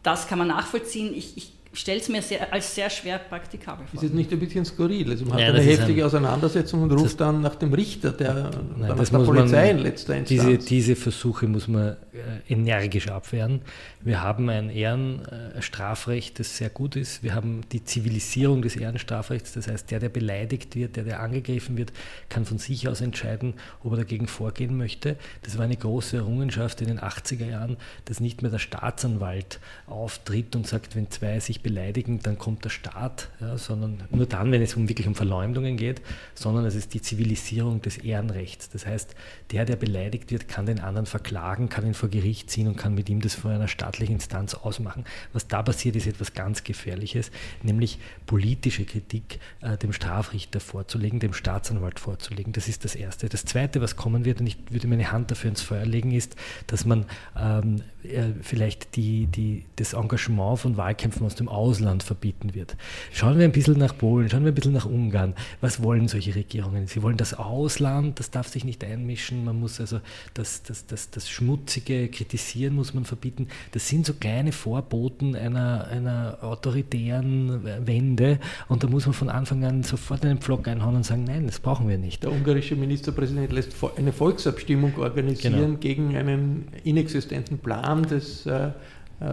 das 0.02 0.28
kann 0.28 0.38
man 0.38 0.48
nachvollziehen? 0.48 1.14
Ich, 1.14 1.36
ich 1.36 1.57
stelle 1.72 2.00
es 2.00 2.08
mir 2.08 2.22
sehr, 2.22 2.52
als 2.52 2.74
sehr 2.74 2.88
schwer 2.88 3.18
praktikabel 3.18 3.86
vor. 3.86 4.02
Ist 4.02 4.08
es 4.08 4.14
nicht 4.14 4.32
ein 4.32 4.38
bisschen 4.38 4.64
skurril? 4.64 5.10
Also 5.10 5.24
man 5.24 5.34
hat 5.34 5.40
ja, 5.40 5.48
eine 5.48 5.60
heftige 5.60 6.02
ein, 6.02 6.06
Auseinandersetzung 6.06 6.82
und 6.82 6.92
ruft 6.92 7.20
dann 7.20 7.40
nach 7.42 7.56
dem 7.56 7.72
Richter, 7.74 8.12
der 8.12 8.50
nein, 8.76 8.88
dann 8.88 8.98
der 8.98 9.18
Polizei 9.18 9.66
man, 9.68 9.76
in 9.76 9.82
letzter 9.82 10.16
Instanz. 10.16 10.28
Diese, 10.28 10.58
diese 10.58 10.96
Versuche 10.96 11.46
muss 11.46 11.68
man 11.68 11.96
äh, 12.12 12.52
energisch 12.52 13.08
abwehren. 13.08 13.60
Wir 14.00 14.22
haben 14.22 14.48
ein 14.48 14.70
Ehrenstrafrecht, 14.70 16.36
äh, 16.36 16.38
das 16.38 16.56
sehr 16.56 16.70
gut 16.70 16.96
ist. 16.96 17.22
Wir 17.22 17.34
haben 17.34 17.62
die 17.72 17.84
Zivilisierung 17.84 18.62
des 18.62 18.76
Ehrenstrafrechts, 18.76 19.52
das 19.52 19.68
heißt, 19.68 19.90
der, 19.90 20.00
der 20.00 20.08
beleidigt 20.08 20.74
wird, 20.76 20.96
der, 20.96 21.04
der 21.04 21.20
angegriffen 21.20 21.76
wird, 21.76 21.92
kann 22.28 22.44
von 22.44 22.58
sich 22.58 22.88
aus 22.88 23.00
entscheiden, 23.00 23.54
ob 23.82 23.92
er 23.92 23.98
dagegen 23.98 24.26
vorgehen 24.26 24.76
möchte. 24.76 25.16
Das 25.42 25.58
war 25.58 25.64
eine 25.64 25.76
große 25.76 26.16
Errungenschaft 26.16 26.80
in 26.80 26.88
den 26.88 27.00
80er 27.00 27.46
Jahren, 27.46 27.76
dass 28.06 28.20
nicht 28.20 28.42
mehr 28.42 28.50
der 28.50 28.58
Staatsanwalt 28.58 29.60
auftritt 29.86 30.56
und 30.56 30.66
sagt, 30.66 30.96
wenn 30.96 31.10
zwei 31.10 31.40
sich 31.40 31.57
beleidigen, 31.62 32.20
dann 32.22 32.38
kommt 32.38 32.64
der 32.64 32.70
Staat, 32.70 33.30
ja, 33.40 33.56
sondern 33.58 34.02
nur 34.10 34.26
dann, 34.26 34.52
wenn 34.52 34.62
es 34.62 34.74
um 34.74 34.88
wirklich 34.88 35.06
um 35.06 35.14
Verleumdungen 35.14 35.76
geht, 35.76 36.00
sondern 36.34 36.64
es 36.64 36.74
ist 36.74 36.94
die 36.94 37.02
Zivilisierung 37.02 37.82
des 37.82 37.98
Ehrenrechts. 37.98 38.70
Das 38.70 38.86
heißt, 38.86 39.14
der, 39.52 39.64
der 39.64 39.76
beleidigt 39.76 40.30
wird, 40.30 40.48
kann 40.48 40.66
den 40.66 40.80
anderen 40.80 41.06
verklagen, 41.06 41.68
kann 41.68 41.86
ihn 41.86 41.94
vor 41.94 42.08
Gericht 42.08 42.50
ziehen 42.50 42.68
und 42.68 42.76
kann 42.76 42.94
mit 42.94 43.08
ihm 43.08 43.20
das 43.20 43.34
vor 43.34 43.50
einer 43.50 43.68
staatlichen 43.68 44.14
Instanz 44.14 44.54
ausmachen. 44.54 45.04
Was 45.32 45.48
da 45.48 45.62
passiert, 45.62 45.96
ist 45.96 46.06
etwas 46.06 46.34
ganz 46.34 46.64
Gefährliches, 46.64 47.30
nämlich 47.62 47.98
politische 48.26 48.84
Kritik 48.84 49.40
äh, 49.60 49.76
dem 49.76 49.92
Strafrichter 49.92 50.60
vorzulegen, 50.60 51.20
dem 51.20 51.32
Staatsanwalt 51.32 52.00
vorzulegen. 52.00 52.52
Das 52.52 52.68
ist 52.68 52.84
das 52.84 52.94
Erste. 52.94 53.28
Das 53.28 53.44
Zweite, 53.44 53.80
was 53.80 53.96
kommen 53.96 54.24
wird, 54.24 54.40
und 54.40 54.46
ich 54.46 54.56
würde 54.70 54.86
meine 54.88 55.12
Hand 55.12 55.30
dafür 55.30 55.50
ins 55.50 55.62
Feuer 55.62 55.86
legen, 55.86 56.12
ist, 56.12 56.36
dass 56.66 56.84
man 56.84 57.06
ähm, 57.36 57.82
äh, 58.02 58.32
vielleicht 58.42 58.96
die, 58.96 59.26
die, 59.26 59.64
das 59.76 59.92
Engagement 59.92 60.58
von 60.58 60.76
Wahlkämpfen 60.76 61.26
aus 61.26 61.34
dem 61.34 61.47
Ausland 61.48 62.02
verbieten 62.02 62.54
wird. 62.54 62.76
Schauen 63.12 63.38
wir 63.38 63.44
ein 63.44 63.52
bisschen 63.52 63.78
nach 63.78 63.96
Polen, 63.96 64.28
schauen 64.28 64.44
wir 64.44 64.52
ein 64.52 64.54
bisschen 64.54 64.74
nach 64.74 64.84
Ungarn. 64.84 65.34
Was 65.60 65.82
wollen 65.82 66.06
solche 66.08 66.34
Regierungen? 66.34 66.86
Sie 66.86 67.02
wollen 67.02 67.16
das 67.16 67.34
Ausland, 67.34 68.20
das 68.20 68.30
darf 68.30 68.48
sich 68.48 68.64
nicht 68.64 68.84
einmischen, 68.84 69.44
man 69.44 69.58
muss 69.58 69.80
also 69.80 70.00
das, 70.34 70.62
das, 70.62 70.86
das, 70.86 71.10
das 71.10 71.28
Schmutzige 71.28 72.08
kritisieren, 72.08 72.74
muss 72.74 72.94
man 72.94 73.04
verbieten. 73.04 73.48
Das 73.72 73.88
sind 73.88 74.06
so 74.06 74.14
kleine 74.14 74.52
Vorboten 74.52 75.34
einer, 75.34 75.88
einer 75.88 76.38
autoritären 76.42 77.64
Wende 77.86 78.38
und 78.68 78.84
da 78.84 78.88
muss 78.88 79.06
man 79.06 79.14
von 79.14 79.28
Anfang 79.28 79.64
an 79.64 79.82
sofort 79.82 80.24
einen 80.24 80.38
Pflock 80.38 80.68
einhauen 80.68 80.96
und 80.96 81.04
sagen, 81.04 81.24
nein, 81.24 81.46
das 81.46 81.58
brauchen 81.58 81.88
wir 81.88 81.98
nicht. 81.98 82.22
Der 82.22 82.32
ungarische 82.32 82.76
Ministerpräsident 82.76 83.52
lässt 83.52 83.74
eine 83.96 84.12
Volksabstimmung 84.12 84.96
organisieren 84.98 85.54
genau. 85.54 85.78
gegen 85.78 86.16
einen 86.16 86.68
inexistenten 86.84 87.58
Plan 87.58 88.02
des 88.02 88.46
äh, 88.46 88.58
äh, 88.58 88.72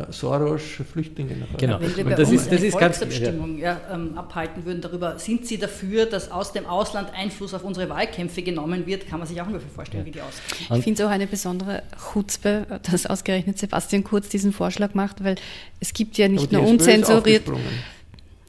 Soros 0.09 0.63
Flüchtlinge 0.91 1.35
nach 1.37 1.57
Genau. 1.57 1.79
Wenn 1.79 1.95
wir 1.95 2.03
bei 2.05 2.15
das 2.15 2.29
uns 2.29 2.41
ist, 2.41 2.51
das 2.51 2.57
eine 2.57 2.67
ist 2.67 2.73
Volksabstimmung 2.73 3.59
ja, 3.59 3.79
ähm, 3.91 4.17
abhalten 4.17 4.65
würden 4.65 4.81
darüber, 4.81 5.19
sind 5.19 5.45
Sie 5.45 5.59
dafür, 5.59 6.07
dass 6.07 6.31
aus 6.31 6.53
dem 6.53 6.65
Ausland 6.65 7.09
Einfluss 7.15 7.53
auf 7.53 7.63
unsere 7.63 7.87
Wahlkämpfe 7.87 8.41
genommen 8.41 8.87
wird, 8.87 9.07
kann 9.07 9.19
man 9.19 9.27
sich 9.27 9.39
auch 9.39 9.45
ungefähr 9.45 9.69
vorstellen, 9.69 10.01
ja. 10.01 10.07
wie 10.07 10.11
die 10.11 10.21
aussehen. 10.21 10.77
Ich 10.77 10.83
finde 10.83 11.03
es 11.03 11.07
auch 11.07 11.11
eine 11.11 11.27
besondere 11.27 11.83
Chutzpe, 12.13 12.65
dass 12.89 13.05
ausgerechnet 13.05 13.59
Sebastian 13.59 14.03
Kurz 14.03 14.27
diesen 14.27 14.53
Vorschlag 14.53 14.95
macht, 14.95 15.23
weil 15.23 15.35
es 15.79 15.93
gibt 15.93 16.17
ja 16.17 16.27
nicht 16.29 16.51
nur 16.51 16.63
unzensuriert. 16.63 17.43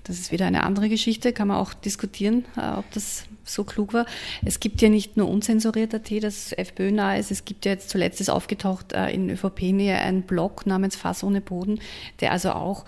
Das 0.06 0.18
ist 0.18 0.30
wieder 0.30 0.46
eine 0.46 0.62
andere 0.62 0.88
Geschichte, 0.88 1.32
kann 1.32 1.48
man 1.48 1.56
auch 1.56 1.75
diskutieren, 1.75 2.44
äh, 2.56 2.78
ob 2.78 2.90
das 2.92 3.25
so 3.44 3.64
klug 3.64 3.92
war. 3.92 4.06
Es 4.44 4.60
gibt 4.60 4.82
ja 4.82 4.88
nicht 4.88 5.16
nur 5.16 5.28
unzensurierter 5.28 6.02
Tee, 6.02 6.20
das 6.20 6.52
FPÖ 6.52 6.90
nahe 6.92 7.18
ist, 7.18 7.30
es 7.30 7.44
gibt 7.44 7.64
ja 7.64 7.72
jetzt 7.72 7.90
zuletzt 7.90 8.20
ist 8.20 8.28
aufgetaucht 8.28 8.92
äh, 8.92 9.10
in 9.10 9.30
ÖVP-Nähe 9.30 9.96
ein 9.98 10.22
Blog 10.22 10.66
namens 10.66 10.96
Fass 10.96 11.22
ohne 11.22 11.40
Boden, 11.40 11.80
der 12.20 12.32
also 12.32 12.52
auch 12.52 12.84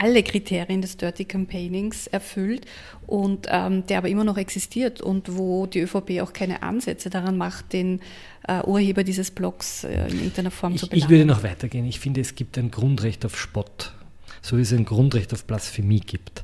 alle 0.00 0.22
Kriterien 0.22 0.82
des 0.82 0.96
Dirty 0.96 1.24
Campaignings 1.24 2.06
erfüllt 2.06 2.66
und 3.06 3.46
ähm, 3.50 3.86
der 3.86 3.98
aber 3.98 4.08
immer 4.08 4.24
noch 4.24 4.38
existiert 4.38 5.00
und 5.00 5.36
wo 5.36 5.66
die 5.66 5.80
ÖVP 5.80 6.20
auch 6.20 6.32
keine 6.32 6.62
Ansätze 6.62 7.10
daran 7.10 7.36
macht, 7.36 7.72
den 7.72 8.00
äh, 8.46 8.62
Urheber 8.62 9.02
dieses 9.02 9.30
Blogs 9.30 9.84
äh, 9.84 10.08
in 10.08 10.18
irgendeiner 10.18 10.50
Form 10.52 10.74
ich, 10.74 10.80
zu 10.80 10.88
belangen. 10.88 11.04
Ich 11.04 11.10
würde 11.10 11.24
noch 11.24 11.42
weitergehen. 11.42 11.86
Ich 11.86 11.98
finde, 11.98 12.20
es 12.20 12.34
gibt 12.34 12.56
ein 12.56 12.70
Grundrecht 12.70 13.24
auf 13.24 13.38
Spott, 13.38 13.92
so 14.42 14.56
wie 14.56 14.62
es 14.62 14.72
ein 14.72 14.84
Grundrecht 14.84 15.32
auf 15.32 15.44
Blasphemie 15.44 16.00
gibt. 16.00 16.42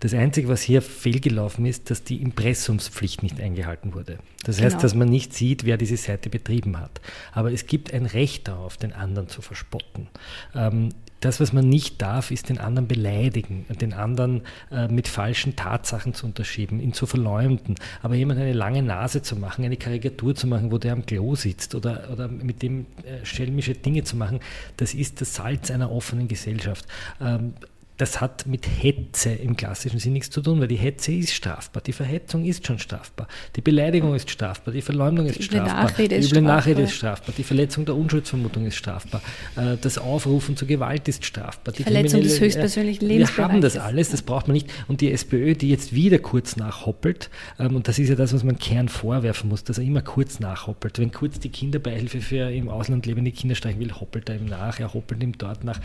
Das 0.00 0.14
Einzige, 0.14 0.48
was 0.48 0.62
hier 0.62 0.80
fehlgelaufen 0.80 1.66
ist, 1.66 1.90
dass 1.90 2.04
die 2.04 2.22
Impressumspflicht 2.22 3.22
nicht 3.22 3.40
eingehalten 3.40 3.94
wurde. 3.94 4.18
Das 4.44 4.60
heißt, 4.60 4.76
genau. 4.76 4.82
dass 4.82 4.94
man 4.94 5.08
nicht 5.08 5.34
sieht, 5.34 5.64
wer 5.64 5.76
diese 5.76 5.96
Seite 5.96 6.30
betrieben 6.30 6.78
hat. 6.78 7.00
Aber 7.32 7.52
es 7.52 7.66
gibt 7.66 7.92
ein 7.92 8.06
Recht 8.06 8.46
darauf, 8.46 8.76
den 8.76 8.92
anderen 8.92 9.28
zu 9.28 9.42
verspotten. 9.42 10.08
Ähm, 10.54 10.90
das, 11.20 11.40
was 11.40 11.52
man 11.52 11.68
nicht 11.68 12.00
darf, 12.00 12.30
ist 12.30 12.48
den 12.48 12.58
anderen 12.58 12.86
beleidigen, 12.86 13.66
den 13.80 13.92
anderen 13.92 14.42
äh, 14.70 14.86
mit 14.86 15.08
falschen 15.08 15.56
Tatsachen 15.56 16.14
zu 16.14 16.26
unterschieben, 16.26 16.78
ihn 16.78 16.92
zu 16.92 17.06
verleumden. 17.06 17.74
Aber 18.02 18.14
jemand 18.14 18.38
eine 18.38 18.52
lange 18.52 18.82
Nase 18.84 19.20
zu 19.22 19.34
machen, 19.34 19.64
eine 19.64 19.76
Karikatur 19.76 20.36
zu 20.36 20.46
machen, 20.46 20.70
wo 20.70 20.78
der 20.78 20.92
am 20.92 21.06
Klo 21.06 21.34
sitzt 21.34 21.74
oder, 21.74 22.08
oder 22.12 22.28
mit 22.28 22.62
dem 22.62 22.86
äh, 23.02 23.24
schelmische 23.24 23.72
Dinge 23.72 24.04
zu 24.04 24.16
machen, 24.16 24.38
das 24.76 24.94
ist 24.94 25.20
das 25.20 25.34
Salz 25.34 25.72
einer 25.72 25.90
offenen 25.90 26.28
Gesellschaft. 26.28 26.86
Ähm, 27.20 27.54
das 27.98 28.20
hat 28.20 28.46
mit 28.46 28.66
Hetze 28.66 29.30
im 29.30 29.56
klassischen 29.56 29.98
Sinn 29.98 30.12
nichts 30.12 30.30
zu 30.30 30.40
tun, 30.40 30.60
weil 30.60 30.68
die 30.68 30.76
Hetze 30.76 31.12
ist 31.12 31.34
strafbar, 31.34 31.82
die 31.82 31.92
Verhetzung 31.92 32.44
ist 32.44 32.66
schon 32.66 32.78
strafbar, 32.78 33.26
die 33.56 33.60
Beleidigung 33.60 34.14
ist 34.14 34.30
strafbar, 34.30 34.72
die 34.72 34.82
Verleumdung 34.82 35.26
ist 35.26 35.42
strafbar, 35.42 35.84
Nachrede 35.84 36.20
die 36.20 36.26
üble 36.26 36.42
Nachrede 36.42 36.82
ist 36.82 36.94
strafbar, 36.94 37.34
die 37.36 37.42
Verletzung 37.42 37.84
der 37.84 37.96
Unschuldsvermutung 37.96 38.66
ist 38.66 38.76
strafbar, 38.76 39.20
äh, 39.56 39.76
das 39.80 39.98
Aufrufen 39.98 40.56
zur 40.56 40.68
Gewalt 40.68 41.08
ist 41.08 41.24
strafbar. 41.24 41.74
Die 41.74 41.82
Verletzung 41.82 42.22
des 42.22 42.40
höchstpersönlichen 42.40 43.08
Lebensbereichs. 43.08 43.36
Wir 43.36 43.44
haben 43.52 43.60
das 43.60 43.76
alles, 43.76 44.10
das 44.10 44.22
braucht 44.22 44.46
man 44.46 44.54
nicht. 44.54 44.70
Und 44.86 45.00
die 45.00 45.12
SPÖ, 45.12 45.54
die 45.54 45.68
jetzt 45.68 45.92
wieder 45.92 46.18
kurz 46.18 46.56
nachhoppelt, 46.56 47.30
ähm, 47.58 47.74
und 47.74 47.88
das 47.88 47.98
ist 47.98 48.08
ja 48.08 48.14
das, 48.14 48.32
was 48.32 48.44
man 48.44 48.58
Kern 48.58 48.88
vorwerfen 48.88 49.48
muss, 49.48 49.64
dass 49.64 49.78
er 49.78 49.84
immer 49.84 50.02
kurz 50.02 50.38
nachhoppelt. 50.38 51.00
Wenn 51.00 51.10
kurz 51.10 51.40
die 51.40 51.48
Kinderbeihilfe 51.48 52.20
für 52.20 52.50
im 52.50 52.68
Ausland 52.68 53.06
lebende 53.06 53.32
Kinder 53.32 53.56
streichen 53.56 53.80
will, 53.80 53.92
hoppelt 53.92 54.28
er 54.28 54.36
ihm 54.36 54.46
nach, 54.46 54.78
er 54.78 54.94
hoppelt 54.94 55.20
ihm 55.22 55.36
dort 55.36 55.64
nach. 55.64 55.80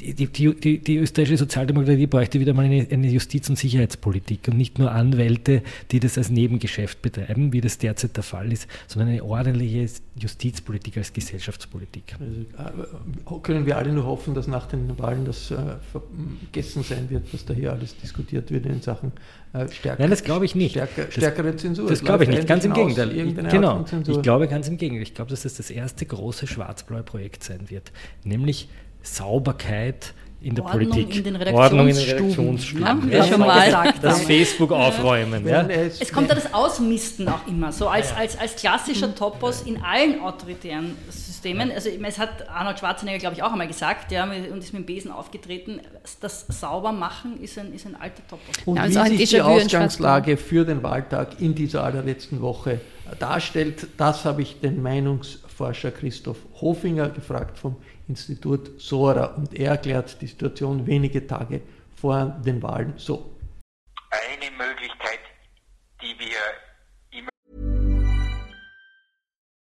Die, 0.00 0.14
die, 0.14 0.54
die, 0.54 0.78
die 0.78 0.96
österreichische 0.96 1.41
Sozialdemokratie 1.42 2.06
bräuchte 2.06 2.38
wieder 2.38 2.54
mal 2.54 2.64
eine, 2.64 2.86
eine, 2.90 3.08
Justiz- 3.08 3.48
und 3.48 3.56
Sicherheitspolitik 3.56 4.46
und 4.48 4.56
nicht 4.56 4.78
nur 4.78 4.92
Anwälte, 4.92 5.62
die 5.90 5.98
das 5.98 6.16
als 6.16 6.30
Nebengeschäft 6.30 7.02
betreiben, 7.02 7.52
wie 7.52 7.60
das 7.60 7.78
derzeit 7.78 8.16
der 8.16 8.22
Fall 8.22 8.52
ist, 8.52 8.68
sondern 8.86 9.08
eine 9.10 9.24
ordentliche 9.24 9.86
Justizpolitik 10.14 10.96
als 10.98 11.12
Gesellschaftspolitik. 11.12 12.16
Also, 12.18 13.36
äh, 13.36 13.40
können 13.42 13.66
wir 13.66 13.76
alle 13.76 13.92
nur 13.92 14.04
hoffen, 14.04 14.34
dass 14.34 14.46
nach 14.46 14.66
den 14.66 14.96
Wahlen 14.98 15.24
das 15.24 15.50
äh, 15.50 15.56
vergessen 15.90 16.84
sein 16.84 17.10
wird, 17.10 17.32
was 17.32 17.44
da 17.44 17.54
hier 17.54 17.72
alles 17.72 17.96
diskutiert 17.96 18.50
wird 18.50 18.66
in 18.66 18.80
Sachen 18.80 19.12
äh, 19.52 19.68
stärker. 19.68 20.02
Nein, 20.02 20.10
das 20.10 20.22
glaube 20.22 20.44
ich 20.44 20.54
nicht. 20.54 20.72
Stärker, 20.72 21.10
stärkere 21.10 21.56
Zensur. 21.56 21.88
Das, 21.88 21.98
das 21.98 22.06
glaube 22.06 22.24
ich 22.24 22.30
nicht, 22.30 22.46
ganz 22.46 22.64
im 22.64 22.72
Gegenteil. 22.72 23.10
Genau, 23.50 23.84
ich 24.06 24.22
glaube 24.22 24.46
ganz 24.46 24.68
im 24.68 24.76
Gegenteil. 24.76 25.02
Ich 25.02 25.14
glaube, 25.14 25.30
dass 25.30 25.42
das 25.42 25.54
das 25.54 25.70
erste 25.70 26.06
große 26.06 26.46
schwarz-blaue 26.46 27.02
Projekt 27.02 27.42
sein 27.42 27.68
wird, 27.68 27.90
nämlich 28.22 28.68
Sauberkeit 29.02 30.14
in 30.42 30.54
der 30.54 30.64
Ordnung 30.64 30.90
Politik. 30.90 31.16
In 31.16 31.24
den 31.24 31.54
Ordnung 31.54 31.88
in 31.88 31.94
den 31.94 32.04
Redaktionsstuben. 32.04 32.88
Haben 32.88 33.10
wir 33.10 33.24
schon 33.24 33.40
mal 33.40 33.64
gesagt. 33.64 33.98
Das 34.02 34.22
Facebook 34.22 34.72
aufräumen. 34.72 35.46
Ja. 35.46 35.62
Es 35.68 36.12
kommt 36.12 36.30
da 36.30 36.34
das 36.34 36.52
Ausmisten 36.52 37.28
auch 37.28 37.46
immer, 37.46 37.72
so 37.72 37.88
als, 37.88 38.14
als, 38.14 38.38
als 38.38 38.56
klassischer 38.56 39.14
Topos 39.14 39.62
in 39.62 39.82
allen 39.82 40.20
autoritären 40.20 40.96
Systemen. 41.10 41.70
Also 41.70 41.88
es 41.88 42.18
hat 42.18 42.48
Arnold 42.48 42.78
Schwarzenegger, 42.78 43.18
glaube 43.18 43.36
ich, 43.36 43.42
auch 43.42 43.52
einmal 43.52 43.68
gesagt, 43.68 44.12
ja, 44.12 44.24
und 44.24 44.58
ist 44.58 44.72
mit 44.72 44.82
dem 44.82 44.86
Besen 44.86 45.10
aufgetreten, 45.10 45.80
das 46.20 46.46
Saubermachen 46.48 47.40
ist 47.40 47.58
ein, 47.58 47.72
ist 47.72 47.86
ein 47.86 47.94
alter 47.94 48.26
Topos. 48.28 48.56
Und 48.64 48.76
ja, 48.76 48.82
also 48.82 49.04
wie 49.04 49.16
sich 49.16 49.30
die 49.30 49.42
Ausgangslage 49.42 50.36
für 50.36 50.64
den 50.64 50.82
Wahltag 50.82 51.40
in 51.40 51.54
dieser 51.54 51.84
allerletzten 51.84 52.40
Woche 52.40 52.80
darstellt, 53.18 53.86
das 53.96 54.24
habe 54.24 54.42
ich 54.42 54.60
den 54.60 54.82
Meinungsforscher 54.82 55.90
Christoph 55.90 56.38
Hofinger 56.60 57.08
gefragt 57.10 57.58
vom 57.58 57.76
Institut 58.12 58.78
Sora 58.78 59.26
und 59.36 59.54
er 59.54 59.70
erklärt 59.72 60.20
die 60.20 60.26
Situation 60.26 60.86
wenige 60.86 61.26
Tage 61.26 61.62
vor 61.96 62.26
den 62.44 62.62
Wahlen 62.62 62.92
so. 62.98 63.30
Eine 64.10 64.50
Möglichkeit, 64.56 65.20
die 66.02 66.14
wir 66.18 66.36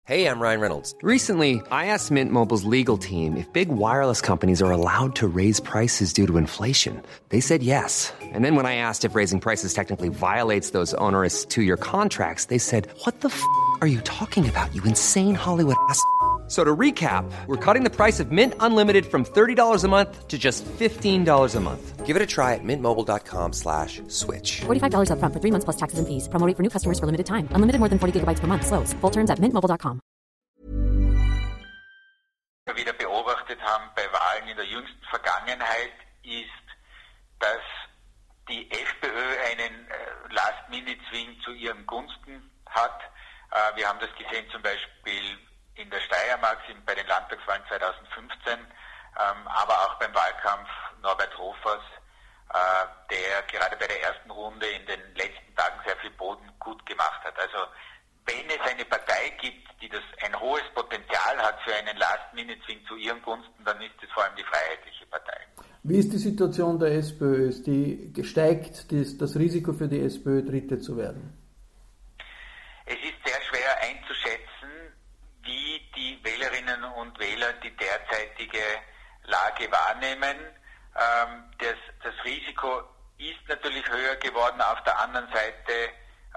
Hey, 0.04 0.26
I'm 0.26 0.40
Ryan 0.40 0.60
Reynolds. 0.60 0.92
Recently, 1.02 1.62
I 1.70 1.86
asked 1.86 2.10
Mint 2.10 2.32
Mobile's 2.32 2.64
legal 2.64 2.98
team 2.98 3.36
if 3.36 3.46
big 3.52 3.68
wireless 3.68 4.20
companies 4.20 4.60
are 4.60 4.72
allowed 4.72 5.14
to 5.14 5.28
raise 5.28 5.60
prices 5.60 6.12
due 6.12 6.26
to 6.26 6.36
inflation. 6.36 7.00
They 7.28 7.40
said 7.40 7.62
yes. 7.62 8.12
And 8.34 8.44
then 8.44 8.56
when 8.56 8.66
I 8.66 8.74
asked 8.74 9.04
if 9.04 9.14
raising 9.14 9.38
prices 9.38 9.72
technically 9.72 10.08
violates 10.08 10.70
those 10.70 10.94
onerous 10.94 11.46
2-year 11.46 11.76
contracts, 11.76 12.46
they 12.46 12.58
said, 12.58 12.88
"What 13.04 13.20
the 13.20 13.28
f*** 13.28 13.40
are 13.82 13.86
you 13.86 14.00
talking 14.00 14.48
about? 14.48 14.74
You 14.74 14.82
insane 14.82 15.36
Hollywood 15.36 15.76
ass." 15.88 16.02
So 16.50 16.64
to 16.64 16.76
recap, 16.76 17.30
we're 17.46 17.64
cutting 17.64 17.84
the 17.84 17.94
price 17.94 18.18
of 18.18 18.32
Mint 18.32 18.54
Unlimited 18.58 19.06
from 19.06 19.24
$30 19.24 19.84
a 19.84 19.88
month 19.88 20.26
to 20.26 20.36
just 20.36 20.64
$15 20.64 21.54
a 21.54 21.60
month. 21.60 22.04
Give 22.04 22.16
it 22.16 22.22
a 22.22 22.26
try 22.26 22.54
at 22.54 22.64
mintmobile.com 22.64 23.52
slash 23.52 24.02
switch. 24.08 24.62
$45 24.62 25.12
up 25.12 25.20
front 25.20 25.32
for 25.32 25.38
three 25.38 25.52
months 25.52 25.64
plus 25.64 25.76
taxes 25.76 26.00
and 26.00 26.08
fees. 26.08 26.26
Promoting 26.26 26.56
for 26.56 26.64
new 26.64 26.68
customers 26.68 26.98
for 26.98 27.06
limited 27.06 27.26
time. 27.26 27.46
Unlimited 27.52 27.78
more 27.78 27.88
than 27.88 28.00
40 28.00 28.18
gigabytes 28.18 28.40
per 28.40 28.48
month. 28.48 28.66
Slows. 28.66 28.92
Full 28.94 29.10
terms 29.10 29.30
at 29.30 29.38
mintmobile.com. 29.38 30.00
wieder 32.76 32.92
beobachtet 32.94 33.60
haben 33.60 33.90
bei 33.94 34.06
Wahlen 34.12 34.48
in 34.48 34.56
der 34.56 34.64
jüngsten 34.64 35.04
Vergangenheit 35.10 35.92
ist, 36.22 36.66
dass 37.38 37.62
die 38.48 38.70
FPÖ 38.70 39.26
einen 39.52 39.86
äh, 39.88 40.34
Last-Minute-Swing 40.34 41.36
zu 41.44 41.52
ihren 41.52 41.84
Gunsten 41.86 42.50
hat. 42.66 42.98
Äh, 43.50 43.76
wir 43.76 43.88
haben 43.88 43.98
das 44.00 44.10
gesehen 44.16 44.46
zum 44.50 44.62
Beispiel 44.62 45.38
in 45.80 45.90
der 45.90 46.00
Steiermark 46.00 46.58
sind 46.66 46.84
bei 46.84 46.94
den 46.94 47.06
Landtagswahlen 47.06 47.62
2015, 47.68 48.52
ähm, 48.54 49.48
aber 49.48 49.72
auch 49.72 49.98
beim 49.98 50.14
Wahlkampf 50.14 50.68
Norbert 51.02 51.36
Hofers, 51.38 51.82
äh, 52.52 52.86
der 53.10 53.42
gerade 53.50 53.76
bei 53.76 53.86
der 53.86 54.02
ersten 54.02 54.30
Runde 54.30 54.66
in 54.66 54.86
den 54.86 55.00
letzten 55.14 55.54
Tagen 55.56 55.80
sehr 55.86 55.96
viel 55.96 56.10
Boden 56.10 56.50
gut 56.58 56.84
gemacht 56.86 57.24
hat. 57.24 57.38
Also 57.38 57.66
wenn 58.26 58.46
es 58.48 58.60
eine 58.70 58.84
Partei 58.84 59.30
gibt, 59.40 59.66
die 59.80 59.88
das 59.88 60.02
ein 60.24 60.38
hohes 60.38 60.62
Potenzial 60.74 61.38
hat 61.38 61.60
für 61.62 61.74
einen 61.74 61.96
Last-Minute-Swing 61.96 62.84
zu 62.86 62.96
ihren 62.96 63.22
Gunsten, 63.22 63.64
dann 63.64 63.80
ist 63.80 63.94
es 64.02 64.10
vor 64.12 64.24
allem 64.24 64.36
die 64.36 64.44
Freiheitliche 64.44 65.06
Partei. 65.06 65.40
Wie 65.82 65.98
ist 65.98 66.12
die 66.12 66.18
Situation 66.18 66.78
der 66.78 66.92
SPÖ? 66.92 67.48
Ist 67.48 67.66
die 67.66 68.12
gesteigt 68.12 68.92
das, 68.92 69.16
das 69.16 69.34
Risiko 69.36 69.72
für 69.72 69.88
die 69.88 70.00
SPÖ, 70.00 70.42
Dritte 70.42 70.78
zu 70.78 70.96
werden? 70.96 71.36
Es 72.84 72.96
ist 72.96 73.16
sehr 73.24 73.40
schwer 73.42 73.80
einzuschätzen 73.80 74.50
wie 75.42 75.80
die 75.96 76.18
Wählerinnen 76.22 76.84
und 76.84 77.18
Wähler 77.18 77.52
die 77.64 77.74
derzeitige 77.76 78.62
Lage 79.24 79.70
wahrnehmen. 79.70 80.36
Ähm, 80.96 81.44
das, 81.58 81.76
das, 82.02 82.14
Risiko 82.24 82.82
ist 83.18 83.40
natürlich 83.48 83.88
höher 83.88 84.16
geworden. 84.16 84.60
Auf 84.60 84.82
der 84.84 84.98
anderen 84.98 85.28
Seite 85.32 85.72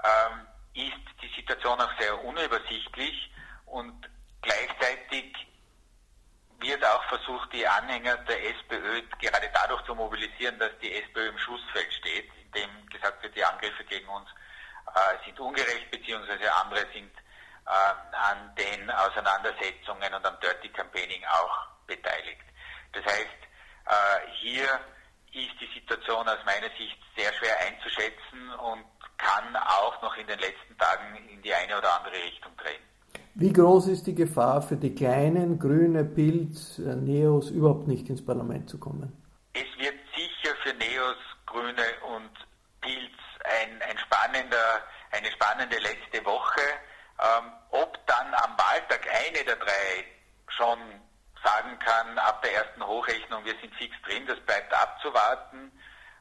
ähm, 0.02 0.46
ist 0.74 1.22
die 1.22 1.32
Situation 1.36 1.80
auch 1.80 2.00
sehr 2.00 2.24
unübersichtlich 2.24 3.30
und 3.66 4.08
gleichzeitig 4.42 5.34
wird 6.60 6.84
auch 6.84 7.04
versucht, 7.08 7.52
die 7.52 7.66
Anhänger 7.66 8.16
der 8.18 8.42
SPÖ 8.50 9.02
gerade 9.20 9.50
dadurch 9.52 9.84
zu 9.84 9.94
mobilisieren, 9.94 10.58
dass 10.58 10.70
die 10.80 10.92
SPÖ 10.92 11.28
im 11.28 11.38
Schussfeld 11.38 11.92
steht, 11.92 12.30
indem 12.42 12.70
gesagt 12.88 13.22
wird, 13.22 13.36
die 13.36 13.44
Angriffe 13.44 13.84
gegen 13.84 14.08
uns 14.08 14.28
äh, 14.94 15.24
sind 15.24 15.38
ungerecht, 15.40 15.90
beziehungsweise 15.90 16.52
andere 16.54 16.86
sind 16.92 17.12
äh, 17.66 18.16
an 18.16 18.54
den 18.56 18.90
Auseinandersetzungen 18.90 20.14
und 20.14 20.26
am 20.26 20.38
Dirty 20.40 20.68
Campaigning 20.68 21.24
auch 21.24 21.66
beteiligt. 21.86 22.44
Das 22.92 23.04
heißt, 23.04 23.40
äh, 23.86 24.30
hier 24.40 24.80
ist 25.32 25.60
die 25.60 25.70
Situation 25.74 26.28
aus 26.28 26.38
meiner 26.44 26.68
Sicht 26.78 26.98
sehr 27.16 27.32
schwer 27.34 27.58
einzuschätzen 27.60 28.43
und 28.54 28.84
kann 29.18 29.56
auch 29.56 30.00
noch 30.02 30.16
in 30.16 30.26
den 30.26 30.38
letzten 30.38 30.76
Tagen 30.78 31.16
in 31.32 31.42
die 31.42 31.54
eine 31.54 31.78
oder 31.78 31.98
andere 31.98 32.14
Richtung 32.14 32.52
drehen. 32.56 32.82
Wie 33.34 33.52
groß 33.52 33.88
ist 33.88 34.06
die 34.06 34.14
Gefahr 34.14 34.62
für 34.62 34.76
die 34.76 34.94
kleinen 34.94 35.58
Grüne, 35.58 36.04
Pilz, 36.04 36.78
äh, 36.78 36.94
Neos 36.94 37.50
überhaupt 37.50 37.88
nicht 37.88 38.08
ins 38.08 38.24
Parlament 38.24 38.70
zu 38.70 38.78
kommen? 38.78 39.12
Es 39.54 39.66
wird 39.78 39.98
sicher 40.14 40.54
für 40.62 40.72
Neos, 40.74 41.16
Grüne 41.46 41.86
und 42.14 42.30
Pilz 42.80 43.18
ein, 43.44 43.82
ein 43.82 43.98
spannender, 43.98 44.82
eine 45.10 45.30
spannende 45.32 45.78
letzte 45.78 46.24
Woche. 46.24 46.62
Ähm, 47.20 47.52
ob 47.70 47.98
dann 48.06 48.34
am 48.34 48.56
Wahltag 48.58 49.06
eine 49.08 49.44
der 49.44 49.56
drei 49.56 50.04
schon 50.48 50.78
sagen 51.44 51.78
kann, 51.80 52.18
ab 52.18 52.42
der 52.42 52.54
ersten 52.54 52.86
Hochrechnung, 52.86 53.44
wir 53.44 53.54
sind 53.60 53.74
fix 53.74 53.94
drin, 54.06 54.26
das 54.26 54.40
bleibt 54.40 54.72
abzuwarten. 54.72 55.72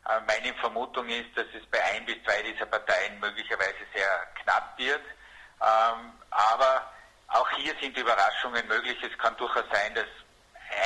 Äh, 0.09 0.19
meine 0.27 0.53
Vermutung 0.55 1.07
ist, 1.07 1.35
dass 1.35 1.47
es 1.53 1.65
bei 1.71 1.81
ein 1.95 2.05
bis 2.05 2.21
zwei 2.23 2.41
dieser 2.43 2.65
Parteien 2.65 3.19
möglicherweise 3.19 3.85
sehr 3.93 4.27
knapp 4.41 4.77
wird. 4.77 5.01
Ähm, 5.61 6.13
aber 6.29 6.91
auch 7.27 7.49
hier 7.51 7.73
sind 7.81 7.97
Überraschungen 7.97 8.67
möglich. 8.67 8.97
Es 9.01 9.17
kann 9.17 9.35
durchaus 9.37 9.65
sein, 9.71 9.95
dass 9.95 10.07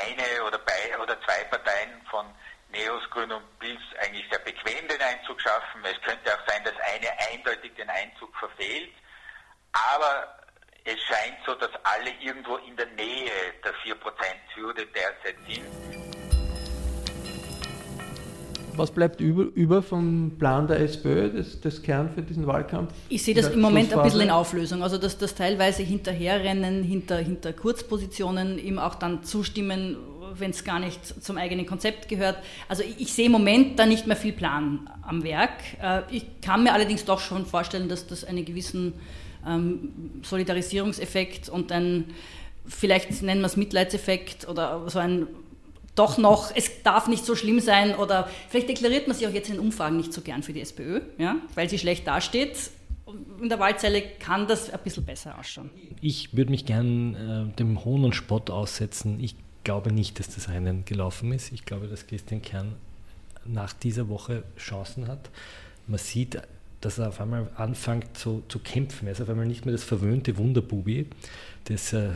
eine 0.05 0.43
oder, 0.43 0.59
bei, 0.59 0.99
oder 0.99 1.19
zwei 1.21 1.43
Parteien 1.45 2.01
von 2.09 2.25
Neos, 2.69 3.09
Grün 3.09 3.31
und 3.31 3.59
Pilz 3.59 3.81
eigentlich 4.01 4.27
sehr 4.29 4.39
bequem 4.39 4.87
den 4.87 5.01
Einzug 5.01 5.41
schaffen. 5.41 5.83
Es 5.83 5.99
könnte 6.01 6.33
auch 6.33 6.47
sein, 6.47 6.63
dass 6.63 6.75
eine 6.93 7.09
eindeutig 7.31 7.73
den 7.75 7.89
Einzug 7.89 8.35
verfehlt. 8.37 8.93
Aber 9.71 10.37
es 10.83 11.01
scheint 11.03 11.37
so, 11.45 11.55
dass 11.55 11.71
alle 11.83 12.11
irgendwo 12.19 12.57
in 12.57 12.75
der 12.75 12.87
Nähe 12.87 13.31
der 13.63 13.73
4%-Hürde 13.75 14.85
derzeit 14.87 15.37
sind. 15.47 15.96
Was 18.77 18.91
bleibt 18.91 19.21
über, 19.21 19.43
über 19.55 19.81
vom 19.81 20.33
Plan 20.37 20.67
der 20.67 20.79
SPÖ, 20.79 21.29
das, 21.29 21.59
das 21.61 21.81
Kern 21.81 22.09
für 22.13 22.21
diesen 22.21 22.45
Wahlkampf? 22.47 22.93
Ich 23.09 23.23
sehe 23.23 23.33
das 23.33 23.49
im 23.49 23.61
Moment 23.61 23.93
ein 23.93 24.03
bisschen 24.03 24.21
in 24.21 24.29
Auflösung. 24.29 24.83
Also 24.83 24.97
dass 24.97 25.17
das 25.17 25.35
teilweise 25.35 25.83
Hinterherrennen, 25.83 26.83
hinter, 26.83 27.17
hinter 27.17 27.53
Kurzpositionen, 27.53 28.59
ihm 28.59 28.79
auch 28.79 28.95
dann 28.95 29.23
zustimmen, 29.23 29.97
wenn 30.35 30.51
es 30.51 30.63
gar 30.63 30.79
nicht 30.79 31.23
zum 31.23 31.37
eigenen 31.37 31.65
Konzept 31.65 32.09
gehört. 32.09 32.37
Also 32.67 32.83
ich, 32.83 33.01
ich, 33.01 33.13
sehe 33.13 33.27
im 33.27 33.31
Moment 33.31 33.79
da 33.79 33.85
nicht 33.85 34.07
mehr 34.07 34.15
viel 34.15 34.33
Plan 34.33 34.89
am 35.01 35.23
Werk. 35.23 35.51
Äh, 35.81 36.01
ich 36.11 36.25
kann 36.41 36.63
mir 36.63 36.73
allerdings 36.73 37.05
doch 37.05 37.19
schon 37.19 37.45
vorstellen, 37.45 37.89
dass 37.89 38.07
das 38.07 38.23
einen 38.23 38.45
gewissen 38.45 38.93
ähm, 39.47 40.21
Solidarisierungseffekt 40.23 41.49
und 41.49 41.71
ein, 41.71 42.05
vielleicht 42.65 43.21
nennen 43.21 43.41
wir 43.41 43.47
es 43.47 43.57
Mitleidseffekt 43.57 44.47
oder 44.47 44.89
so 44.89 44.99
ein 44.99 45.27
doch 45.97 46.17
noch, 46.17 46.51
es 46.55 46.83
darf 46.83 47.07
nicht 47.07 47.25
so 47.25 47.35
schlimm 47.35 47.59
sein 47.59 47.95
oder 47.95 48.29
vielleicht 48.49 48.69
deklariert 48.69 49.07
man 49.07 49.17
sich 49.17 49.27
auch 49.27 49.31
jetzt 49.31 49.49
in 49.49 49.59
Umfragen 49.59 49.97
nicht 49.97 50.13
so 50.13 50.21
gern 50.21 50.43
für 50.43 50.53
die 50.53 50.61
SPÖ, 50.61 51.01
ja, 51.17 51.37
weil 51.55 51.69
sie 51.69 51.79
schlecht 51.79 52.07
dasteht. 52.07 52.71
In 53.41 53.49
der 53.49 53.59
Wahlzelle 53.59 54.01
kann 54.19 54.47
das 54.47 54.69
ein 54.69 54.79
bisschen 54.83 55.05
besser 55.05 55.37
ausschauen. 55.39 55.69
Ich 56.01 56.35
würde 56.35 56.51
mich 56.51 56.65
gern 56.65 57.49
äh, 57.53 57.55
dem 57.55 57.83
Hohn 57.85 58.03
und 58.03 58.13
Spott 58.13 58.49
aussetzen. 58.49 59.19
Ich 59.21 59.35
glaube 59.63 59.93
nicht, 59.93 60.19
dass 60.19 60.33
das 60.33 60.49
Rennen 60.49 60.83
gelaufen 60.85 61.31
ist. 61.31 61.51
Ich 61.51 61.65
glaube, 61.65 61.87
dass 61.87 62.05
Christian 62.05 62.41
Kern 62.41 62.75
nach 63.45 63.73
dieser 63.73 64.09
Woche 64.09 64.43
Chancen 64.57 65.07
hat. 65.07 65.29
Man 65.87 65.99
sieht 65.99 66.41
dass 66.81 66.99
er 66.99 67.09
auf 67.09 67.19
einmal 67.19 67.49
anfängt 67.55 68.17
zu, 68.17 68.43
zu 68.47 68.59
kämpfen. 68.59 69.07
Er 69.07 69.13
ist 69.13 69.21
auf 69.21 69.29
einmal 69.29 69.47
nicht 69.47 69.65
mehr 69.65 69.71
das 69.71 69.83
verwöhnte 69.83 70.37
Wunderbubi, 70.37 71.07
das 71.69 71.91
äh, 71.93 72.09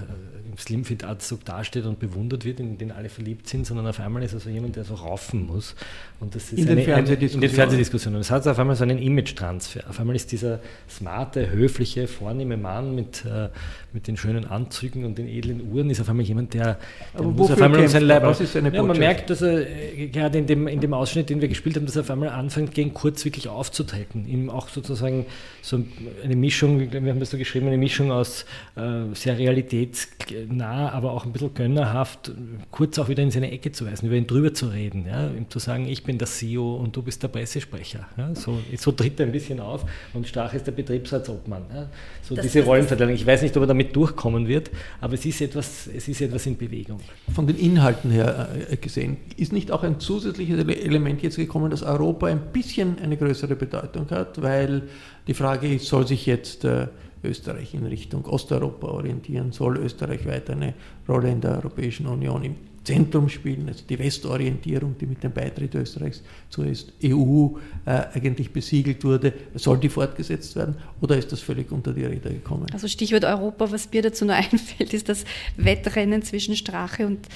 im 0.49 0.57
Slimfit-Anzug 0.57 1.43
dasteht 1.45 1.85
und 1.85 1.99
bewundert 1.99 2.45
wird, 2.45 2.59
in 2.59 2.77
den 2.77 2.91
alle 2.91 3.09
verliebt 3.09 3.47
sind, 3.47 3.65
sondern 3.65 3.87
auf 3.87 3.99
einmal 3.99 4.23
ist 4.23 4.33
er 4.33 4.39
so 4.39 4.49
jemand, 4.49 4.75
der 4.75 4.83
so 4.83 4.95
raufen 4.95 5.45
muss. 5.45 5.75
Und 6.19 6.35
das 6.35 6.53
ist 6.53 6.59
in, 6.59 6.67
eine, 6.67 6.75
den 6.75 6.85
Fernsehdiskussionen. 6.85 7.43
in 7.43 7.49
den 7.49 7.55
Fernsehdiskussionen. 7.55 8.19
Das 8.19 8.31
hat 8.31 8.47
auf 8.47 8.59
einmal 8.59 8.75
so 8.75 8.83
einen 8.83 8.97
Image-Transfer. 8.97 9.89
Auf 9.89 9.99
einmal 9.99 10.15
ist 10.15 10.31
dieser 10.31 10.59
smarte, 10.89 11.51
höfliche, 11.51 12.07
vornehme 12.07 12.57
Mann 12.57 12.95
mit, 12.95 13.25
äh, 13.25 13.49
mit 13.93 14.07
den 14.07 14.17
schönen 14.17 14.45
Anzügen 14.45 15.03
und 15.05 15.17
den 15.17 15.27
edlen 15.27 15.71
Uhren, 15.71 15.89
ist 15.89 15.99
auf 15.99 16.09
einmal 16.09 16.25
jemand, 16.25 16.53
der, 16.53 16.77
der 17.17 17.23
muss 17.23 17.51
auf 17.51 17.61
einmal 17.61 17.81
um 17.81 17.87
sein 17.87 18.03
Leib. 18.03 18.23
Was 18.23 18.39
ist 18.39 18.53
seine 18.53 18.73
ja, 18.73 18.83
Man 18.83 18.99
merkt, 18.99 19.29
dass 19.29 19.41
er 19.41 19.67
äh, 19.67 20.07
gerade 20.07 20.37
in 20.37 20.47
dem, 20.47 20.67
in 20.67 20.79
dem 20.79 20.93
Ausschnitt, 20.93 21.29
den 21.29 21.41
wir 21.41 21.47
gespielt 21.47 21.75
haben, 21.75 21.85
dass 21.85 21.95
er 21.95 22.03
auf 22.03 22.11
einmal 22.11 22.29
anfängt, 22.29 22.73
gegen 22.73 22.93
Kurz 22.93 23.25
wirklich 23.25 23.47
aufzutreten. 23.49 24.27
Ihm 24.27 24.49
auch 24.49 24.69
sozusagen 24.69 25.25
so 25.61 25.83
eine 26.23 26.35
Mischung, 26.35 26.79
wir 26.91 27.11
haben 27.11 27.19
das 27.19 27.31
so 27.31 27.37
geschrieben, 27.37 27.67
eine 27.67 27.77
Mischung 27.77 28.11
aus 28.11 28.45
äh, 28.75 29.13
sehr 29.13 29.40
realitätsnah, 29.41 30.91
aber 30.91 31.12
auch 31.12 31.25
ein 31.25 31.32
bisschen 31.32 31.54
gönnerhaft, 31.54 32.32
Kurz 32.69 32.97
auch 32.99 33.10
wieder 33.10 33.23
in 33.23 33.32
seine 33.32 33.51
Ecke 33.51 33.71
zu 33.71 33.86
weisen, 33.86 34.08
über 34.08 34.15
ihn 34.15 34.27
drüber 34.27 34.54
zu 34.54 34.67
reden, 34.67 35.06
ja, 35.06 35.27
ihm 35.30 35.49
zu 35.49 35.60
sagen, 35.60 35.88
ich 35.88 36.04
bin 36.04 36.17
der 36.17 36.27
CEO 36.27 36.75
und 36.75 36.95
du 36.95 37.01
bist 37.01 37.21
der 37.23 37.27
Pressesprecher. 37.27 38.08
Ja, 38.17 38.34
so, 38.36 38.60
so, 38.77 38.91
tritt 38.91 39.19
er 39.19 39.25
ein 39.25 39.32
bisschen 39.32 39.60
auf 39.60 39.86
und 40.13 40.27
Stach 40.27 40.54
ist 40.54 40.67
der 40.67 40.71
Betriebsratsobmann. 40.71 41.63
Ja, 41.73 41.89
so 42.21 42.36
das 42.36 42.43
diese 42.45 42.63
Rollenverteilung. 42.63 43.13
Ich 43.13 43.25
weiß 43.25 43.41
nicht, 43.41 43.56
ob 43.58 43.63
er 43.63 43.67
damit 43.67 43.95
durchkommen 43.95 44.47
wird, 44.47 44.71
aber 45.01 45.15
es 45.15 45.25
ist 45.25 45.41
etwas, 45.41 45.88
es 45.88 46.08
ist 46.08 46.21
etwas 46.21 46.45
in 46.45 46.58
Bewegung. 46.58 46.99
Von 47.34 47.47
den 47.47 47.58
Inhalten 47.58 48.12
her 48.12 48.49
äh, 48.69 48.77
gesehen, 48.77 49.17
ist 49.38 49.51
nicht 49.51 49.71
auch 49.71 49.84
ein 49.84 49.99
zusätzliches 49.99 50.60
Element 50.60 51.21
jetzt 51.23 51.36
gekommen, 51.36 51.71
dass 51.71 51.84
Europa 51.84 52.27
ein 52.27 52.51
bisschen 52.54 52.99
eine 52.99 53.17
größere 53.17 53.56
Bedeutung 53.56 54.10
hat, 54.12 54.41
weil 54.41 54.84
die 55.27 55.34
Frage 55.34 55.73
ist, 55.73 55.86
soll 55.86 56.08
sich 56.08 56.25
jetzt 56.25 56.65
äh, 56.65 56.88
Österreich 57.23 57.73
in 57.73 57.86
Richtung 57.86 58.25
Osteuropa 58.25 58.88
orientieren, 58.88 59.51
soll 59.51 59.77
Österreich 59.77 60.25
weiter 60.25 60.53
eine 60.53 60.73
Rolle 61.07 61.29
in 61.29 61.41
der 61.41 61.51
Europäischen 61.57 62.07
Union 62.07 62.43
im 62.43 62.55
Zentrum 62.84 63.29
spielen, 63.29 63.67
also 63.67 63.84
die 63.88 63.99
Westorientierung, 63.99 64.95
die 64.99 65.05
mit 65.05 65.23
dem 65.23 65.31
Beitritt 65.31 65.75
Österreichs 65.75 66.23
zur 66.49 66.65
EU 66.65 67.49
äh, 67.86 68.03
eigentlich 68.13 68.51
besiegelt 68.51 69.03
wurde, 69.03 69.34
soll 69.53 69.77
die 69.77 69.89
fortgesetzt 69.89 70.55
werden 70.55 70.75
oder 70.99 71.15
ist 71.15 71.31
das 71.31 71.41
völlig 71.41 71.71
unter 71.71 71.93
die 71.93 72.05
Räder 72.05 72.31
gekommen? 72.31 72.65
Also 72.73 72.88
Stichwort 72.88 73.23
Europa, 73.23 73.71
was 73.71 73.91
mir 73.91 74.01
dazu 74.01 74.25
nur 74.25 74.36
einfällt, 74.36 74.93
ist 74.95 75.10
das 75.10 75.25
Wettrennen 75.57 76.23
zwischen 76.23 76.55
Strache 76.55 77.05
und 77.05 77.27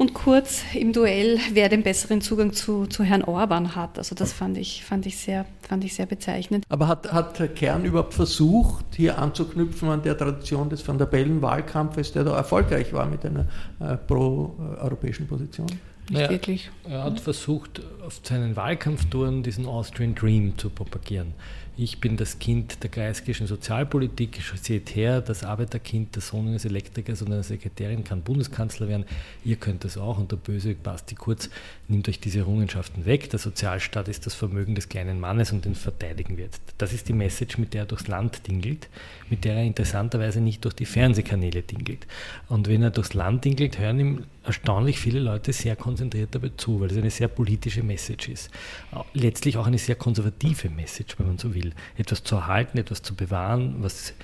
und 0.00 0.14
Kurz 0.14 0.62
im 0.72 0.94
Duell, 0.94 1.38
wer 1.52 1.68
den 1.68 1.82
besseren 1.82 2.22
Zugang 2.22 2.54
zu, 2.54 2.86
zu 2.86 3.04
Herrn 3.04 3.22
Orban 3.22 3.76
hat. 3.76 3.98
Also 3.98 4.14
das 4.14 4.32
fand 4.32 4.56
ich, 4.56 4.82
fand 4.82 5.04
ich, 5.04 5.18
sehr, 5.18 5.44
fand 5.60 5.84
ich 5.84 5.92
sehr 5.94 6.06
bezeichnend. 6.06 6.64
Aber 6.70 6.88
hat, 6.88 7.12
hat 7.12 7.54
Kern 7.54 7.84
überhaupt 7.84 8.14
versucht, 8.14 8.86
hier 8.96 9.18
anzuknüpfen 9.18 9.90
an 9.90 10.02
der 10.02 10.16
Tradition 10.16 10.70
des 10.70 10.88
Van 10.88 10.96
der 10.96 11.04
Bellen-Wahlkampfes, 11.04 12.12
der 12.12 12.24
da 12.24 12.34
erfolgreich 12.34 12.94
war 12.94 13.04
mit 13.04 13.26
einer 13.26 13.46
äh, 13.78 13.98
pro-europäischen 13.98 15.26
Position? 15.26 15.66
Nicht 15.66 16.12
naja, 16.12 16.30
wirklich. 16.30 16.70
Er 16.88 17.04
hat 17.04 17.20
versucht, 17.20 17.82
auf 18.02 18.20
seinen 18.22 18.56
Wahlkampftouren 18.56 19.42
diesen 19.42 19.66
Austrian 19.66 20.14
Dream 20.14 20.56
zu 20.56 20.70
propagieren 20.70 21.34
ich 21.76 22.00
bin 22.00 22.16
das 22.16 22.38
Kind 22.38 22.82
der 22.82 22.90
kreisgischen 22.90 23.46
Sozialpolitik, 23.46 24.40
seht 24.60 24.94
her, 24.94 25.20
das 25.20 25.44
Arbeiterkind, 25.44 26.14
der 26.14 26.22
Sohn 26.22 26.48
eines 26.48 26.64
Elektrikers 26.64 27.22
und 27.22 27.32
einer 27.32 27.42
Sekretärin 27.42 28.04
kann 28.04 28.22
Bundeskanzler 28.22 28.88
werden, 28.88 29.04
ihr 29.44 29.56
könnt 29.56 29.84
das 29.84 29.96
auch 29.96 30.18
und 30.18 30.30
der 30.30 30.36
böse 30.36 30.74
Basti 30.74 31.14
Kurz 31.14 31.50
nimmt 31.88 32.08
euch 32.08 32.20
diese 32.20 32.40
Errungenschaften 32.40 33.06
weg, 33.06 33.30
der 33.30 33.38
Sozialstaat 33.38 34.08
ist 34.08 34.26
das 34.26 34.34
Vermögen 34.34 34.74
des 34.74 34.88
kleinen 34.88 35.20
Mannes 35.20 35.52
und 35.52 35.64
den 35.64 35.74
verteidigen 35.74 36.36
wir 36.36 36.44
jetzt. 36.44 36.62
Das 36.78 36.92
ist 36.92 37.08
die 37.08 37.12
Message, 37.12 37.58
mit 37.58 37.74
der 37.74 37.82
er 37.82 37.86
durchs 37.86 38.08
Land 38.08 38.46
dingelt, 38.46 38.88
mit 39.28 39.44
der 39.44 39.54
er 39.54 39.64
interessanterweise 39.64 40.40
nicht 40.40 40.64
durch 40.64 40.74
die 40.74 40.86
Fernsehkanäle 40.86 41.62
dingelt. 41.62 42.06
Und 42.48 42.68
wenn 42.68 42.82
er 42.82 42.90
durchs 42.90 43.14
Land 43.14 43.44
dingelt, 43.44 43.78
hören 43.78 44.00
ihm 44.00 44.24
erstaunlich 44.50 44.98
viele 44.98 45.20
Leute 45.20 45.52
sehr 45.52 45.76
konzentriert 45.76 46.34
dabei 46.34 46.50
zu, 46.56 46.80
weil 46.80 46.90
es 46.90 46.96
eine 46.96 47.10
sehr 47.10 47.28
politische 47.28 47.82
Message 47.82 48.28
ist. 48.28 48.50
Letztlich 49.14 49.56
auch 49.56 49.66
eine 49.66 49.78
sehr 49.78 49.94
konservative 49.94 50.68
Message, 50.68 51.18
wenn 51.18 51.28
man 51.28 51.38
so 51.38 51.54
will. 51.54 51.72
Etwas 51.96 52.24
zu 52.24 52.34
erhalten, 52.36 52.78
etwas 52.78 53.02
zu 53.02 53.14
bewahren, 53.14 53.76
was 53.78 54.14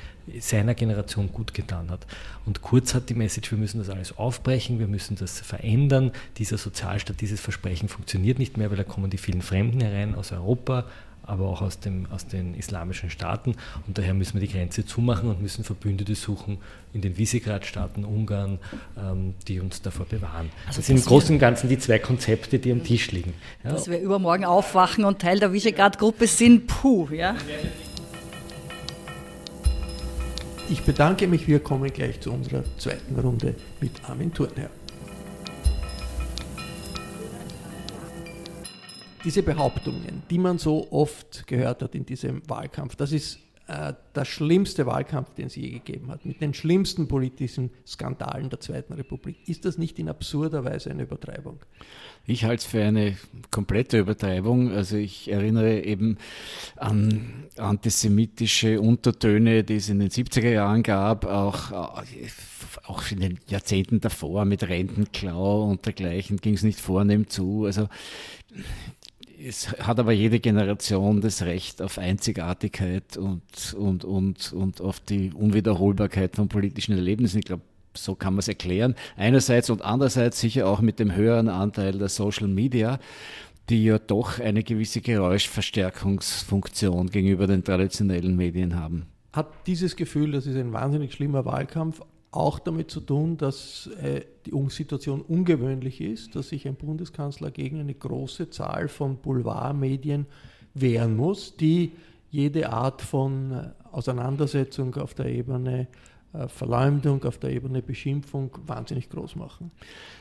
seiner 0.41 0.75
Generation 0.75 1.33
gut 1.33 1.55
getan 1.55 1.91
hat. 1.91 2.07
Und 2.45 2.61
Kurz 2.61 2.95
hat 2.95 3.09
die 3.09 3.15
Message, 3.15 3.53
wir 3.53 3.59
müssen 3.59 3.79
das 3.79 3.89
alles 3.89 4.19
aufbrechen, 4.19 4.81
wir 4.81 4.89
müssen 4.89 5.17
das 5.17 5.39
verändern. 5.39 6.11
Dieser 6.39 6.59
Sozialstaat, 6.59 7.21
dieses 7.21 7.41
Versprechen 7.41 7.89
funktioniert 7.89 8.41
nicht 8.41 8.57
mehr, 8.57 8.71
weil 8.71 8.77
da 8.77 8.85
kommen 8.85 9.11
die 9.11 9.19
vielen 9.19 9.43
Fremden 9.43 9.81
herein 9.81 10.17
aus 10.17 10.33
Europa, 10.33 10.87
aber 11.27 11.49
auch 11.49 11.61
aus, 11.61 11.81
dem, 11.81 12.07
aus 12.11 12.27
den 12.27 12.55
islamischen 12.55 13.11
Staaten. 13.11 13.57
Und 13.87 13.99
daher 13.99 14.15
müssen 14.15 14.35
wir 14.35 14.47
die 14.47 14.53
Grenze 14.53 14.87
zumachen 14.87 15.29
und 15.29 15.43
müssen 15.43 15.65
Verbündete 15.65 16.15
suchen 16.15 16.59
in 16.93 17.01
den 17.01 17.19
Visegrad-Staaten, 17.19 18.05
Ungarn, 18.05 18.59
ähm, 18.97 19.35
die 19.49 19.61
uns 19.61 19.83
davor 19.83 20.07
bewahren. 20.07 20.51
Also 20.67 20.79
das 20.79 20.87
sind 20.87 20.99
im 20.99 21.05
Großen 21.05 21.35
und 21.35 21.41
Ganzen 21.41 21.69
die 21.69 21.79
zwei 21.79 21.99
Konzepte, 21.99 22.59
die 22.59 22.73
am 22.73 22.85
Tisch 22.85 23.11
liegen. 23.11 23.35
Ja. 23.65 23.73
Dass 23.73 23.89
wir 23.89 23.99
übermorgen 23.99 24.45
aufwachen 24.45 25.05
und 25.05 25.19
Teil 25.19 25.41
der 25.41 25.53
Visegrad-Gruppe 25.53 26.27
sind, 26.27 26.67
puh. 26.67 27.09
Ja? 27.11 27.37
Ich 30.69 30.83
bedanke 30.83 31.29
mich, 31.29 31.47
wir 31.47 31.61
kommen 31.61 31.93
gleich 31.93 32.21
zu 32.21 32.33
unserer 32.33 32.65
zweiten 32.79 33.19
Runde 33.19 33.55
mit 33.81 33.93
Armin 34.09 34.33
Thurnherr. 34.33 34.71
Diese 39.27 39.43
Behauptungen, 39.43 40.23
die 40.31 40.39
man 40.39 40.59
so 40.59 40.87
oft 40.93 41.49
gehört 41.49 41.83
hat 41.83 41.97
in 41.97 42.07
diesem 42.07 42.49
Wahlkampf, 42.49 42.95
das 42.95 43.11
ist 43.11 43.41
äh, 43.67 43.93
der 44.15 44.25
schlimmste 44.25 44.87
Wahlkampf, 44.87 45.35
den 45.35 45.47
es 45.47 45.57
je 45.57 45.69
gegeben 45.69 46.13
hat, 46.13 46.25
mit 46.25 46.41
den 46.41 46.55
schlimmsten 46.55 47.09
politischen 47.09 47.71
Skandalen 47.85 48.49
der 48.51 48.61
Zweiten 48.61 48.93
Republik. 48.93 49.49
Ist 49.49 49.65
das 49.65 49.79
nicht 49.79 49.99
in 49.99 50.09
absurder 50.09 50.65
Weise 50.65 50.93
eine 50.93 51.03
Übertreibung? 51.03 51.59
Ich 52.25 52.45
halte 52.45 52.61
es 52.61 52.67
für 52.67 52.85
eine 52.85 53.17
komplette 53.51 53.99
Übertreibung. 53.99 54.71
Also 54.71 54.97
ich 54.97 55.29
erinnere 55.33 55.83
eben 55.83 56.19
an 56.77 57.49
antisemitische 57.57 58.81
Untertöne, 58.81 59.65
die 59.65 59.77
es 59.77 59.89
in 59.89 59.99
den 59.99 60.11
70er 60.11 60.51
Jahren 60.51 60.85
gab, 60.85 61.25
auch, 61.25 61.73
auch 62.85 63.11
in 63.11 63.19
den 63.19 63.41
Jahrzehnten 63.49 64.01
davor 64.01 64.45
mit 64.45 64.69
Rentenklau 64.69 65.65
und 65.65 65.85
dergleichen 65.85 66.37
ging 66.37 66.55
es 66.55 66.63
nicht 66.63 66.81
vornehm 66.81 67.29
zu. 67.29 67.65
Also 67.65 67.89
es 69.47 69.73
hat 69.79 70.01
aber 70.01 70.13
jede 70.13 70.41
Generation 70.41 71.21
das 71.21 71.43
Recht 71.43 71.81
auf 71.81 71.99
Einzigartigkeit 71.99 73.17
und, 73.17 73.75
und, 73.75 74.05
und, 74.05 74.53
und 74.53 74.81
auf 74.81 74.99
die 75.01 75.33
Unwiederholbarkeit 75.33 76.35
von 76.37 76.49
politischen 76.49 76.97
Erlebnissen. 76.97 77.39
Ich 77.39 77.45
glaube, 77.45 77.63
so 77.95 78.17
kann 78.17 78.35
man 78.35 78.41
es 78.41 78.49
erklären. 78.49 78.97
Einerseits 79.17 79.71
und 79.71 79.83
andererseits 79.83 80.41
sicher 80.41 80.67
auch 80.67 80.81
mit 80.81 80.99
dem 80.99 81.15
höheren 81.15 81.49
Anteil 81.49 81.93
der 81.93 82.09
Social 82.09 82.49
Media, 82.49 82.99
die 83.71 83.85
ja 83.85 83.99
doch 83.99 84.41
eine 84.41 84.65
gewisse 84.65 85.01
Geräuschverstärkungsfunktion 85.01 87.11
gegenüber 87.11 87.47
den 87.47 87.63
traditionellen 87.63 88.35
Medien 88.37 88.75
haben. 88.75 89.07
Hat 89.33 89.49
dieses 89.67 89.95
Gefühl, 89.97 90.33
das 90.33 90.47
ist 90.47 90.57
ein 90.57 90.73
wahnsinnig 90.73 91.13
schlimmer 91.13 91.45
Wahlkampf, 91.45 92.01
auch 92.31 92.59
damit 92.59 92.91
zu 92.91 93.01
tun, 93.01 93.37
dass 93.37 93.89
äh, 94.03 94.23
die 94.45 94.53
Situation 94.71 95.23
ungewöhnlich 95.23 96.01
ist, 96.01 96.35
dass 96.37 96.51
sich 96.51 96.67
ein 96.67 96.75
Bundeskanzler 96.75 97.51
gegen 97.51 97.81
eine 97.81 97.95
große 97.95 98.51
Zahl 98.51 98.89
von 98.89 99.17
Boulevardmedien 99.17 100.27
wehren 100.75 101.17
muss, 101.17 101.57
die 101.57 101.93
jede 102.31 102.71
Art 102.71 103.03
von 103.03 103.53
äh, 103.53 103.71
Auseinandersetzung 103.93 104.95
auf 104.97 105.15
der 105.15 105.27
Ebene 105.27 105.89
Verleumdung, 106.49 107.25
auf 107.25 107.39
der 107.39 107.51
Ebene 107.51 107.83
Beschimpfung 107.83 108.51
wahnsinnig 108.67 109.09
groß 109.11 109.37
machen. 109.37 109.71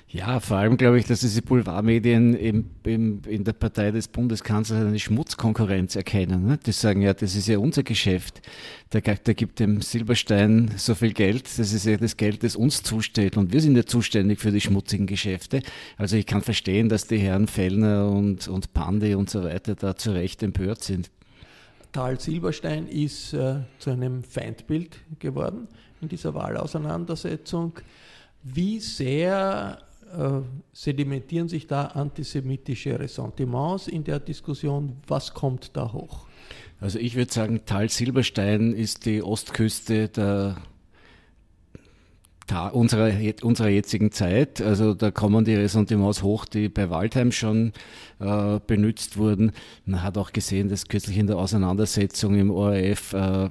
Ja, 0.07 0.39
vor 0.39 0.57
allem 0.57 0.77
glaube 0.77 0.99
ich, 0.99 1.05
dass 1.05 1.21
diese 1.21 1.41
Boulevardmedien 1.41 2.35
im, 2.35 2.69
im, 2.83 3.21
in 3.27 3.43
der 3.43 3.53
Partei 3.53 3.91
des 3.91 4.07
Bundeskanzlers 4.07 4.85
eine 4.85 4.99
Schmutzkonkurrenz 4.99 5.95
erkennen. 5.95 6.45
Ne? 6.45 6.59
Die 6.63 6.71
sagen, 6.71 7.01
ja, 7.01 7.13
das 7.13 7.35
ist 7.35 7.47
ja 7.47 7.57
unser 7.57 7.83
Geschäft. 7.83 8.41
Der, 8.93 9.01
der 9.01 9.33
gibt 9.33 9.59
dem 9.59 9.81
Silberstein 9.81 10.71
so 10.77 10.93
viel 10.93 11.11
Geld, 11.11 11.45
das 11.57 11.73
ist 11.73 11.85
ja 11.85 11.97
das 11.97 12.17
Geld, 12.17 12.43
das 12.43 12.55
uns 12.55 12.83
zusteht. 12.83 13.35
Und 13.35 13.51
wir 13.51 13.61
sind 13.61 13.75
ja 13.75 13.85
zuständig 13.85 14.39
für 14.39 14.51
die 14.51 14.61
schmutzigen 14.61 15.07
Geschäfte. 15.07 15.61
Also 15.97 16.15
ich 16.17 16.27
kann 16.27 16.43
verstehen, 16.43 16.87
dass 16.87 17.07
die 17.07 17.17
Herren 17.17 17.47
Fellner 17.47 18.09
und, 18.09 18.47
und 18.47 18.73
Pandi 18.73 19.15
und 19.15 19.29
so 19.29 19.43
weiter 19.43 19.75
da 19.75 19.95
zu 19.95 20.11
Recht 20.11 20.43
empört 20.43 20.83
sind. 20.83 21.09
Tal 21.95 22.19
Silberstein 22.19 22.87
ist 22.87 23.31
äh, 23.31 23.61
zu 23.79 23.91
einem 23.91 24.21
Feindbild 24.21 24.97
geworden 25.17 25.69
in 26.01 26.09
dieser 26.09 26.33
Wahlauseinandersetzung. 26.33 27.71
Wie 28.43 28.81
sehr 28.81 29.77
äh, 30.13 30.41
sedimentieren 30.73 31.47
sich 31.47 31.67
da 31.67 31.85
antisemitische 31.85 32.99
Ressentiments 32.99 33.87
in 33.87 34.03
der 34.03 34.19
Diskussion? 34.19 34.97
Was 35.07 35.33
kommt 35.33 35.77
da 35.77 35.93
hoch? 35.93 36.25
Also 36.81 36.99
ich 36.99 37.15
würde 37.15 37.31
sagen, 37.31 37.61
Tal 37.65 37.87
Silberstein 37.87 38.73
ist 38.73 39.05
die 39.05 39.23
Ostküste 39.23 40.09
der 40.09 40.57
unserer, 42.73 43.11
unserer 43.41 43.69
jetzigen 43.69 44.11
Zeit. 44.11 44.61
Also 44.61 44.93
da 44.93 45.11
kommen 45.11 45.45
die 45.45 45.55
Ressentiments 45.55 46.21
hoch, 46.21 46.45
die 46.45 46.69
bei 46.69 46.89
Waldheim 46.89 47.31
schon 47.31 47.73
äh, 48.19 48.59
benutzt 48.65 49.17
wurden. 49.17 49.51
Man 49.85 50.03
hat 50.03 50.17
auch 50.17 50.31
gesehen, 50.31 50.69
dass 50.69 50.87
kürzlich 50.87 51.17
in 51.17 51.27
der 51.27 51.37
Auseinandersetzung 51.37 52.35
im 52.35 52.51
ORF 52.51 53.13
äh, 53.13 53.45
äh, 53.45 53.49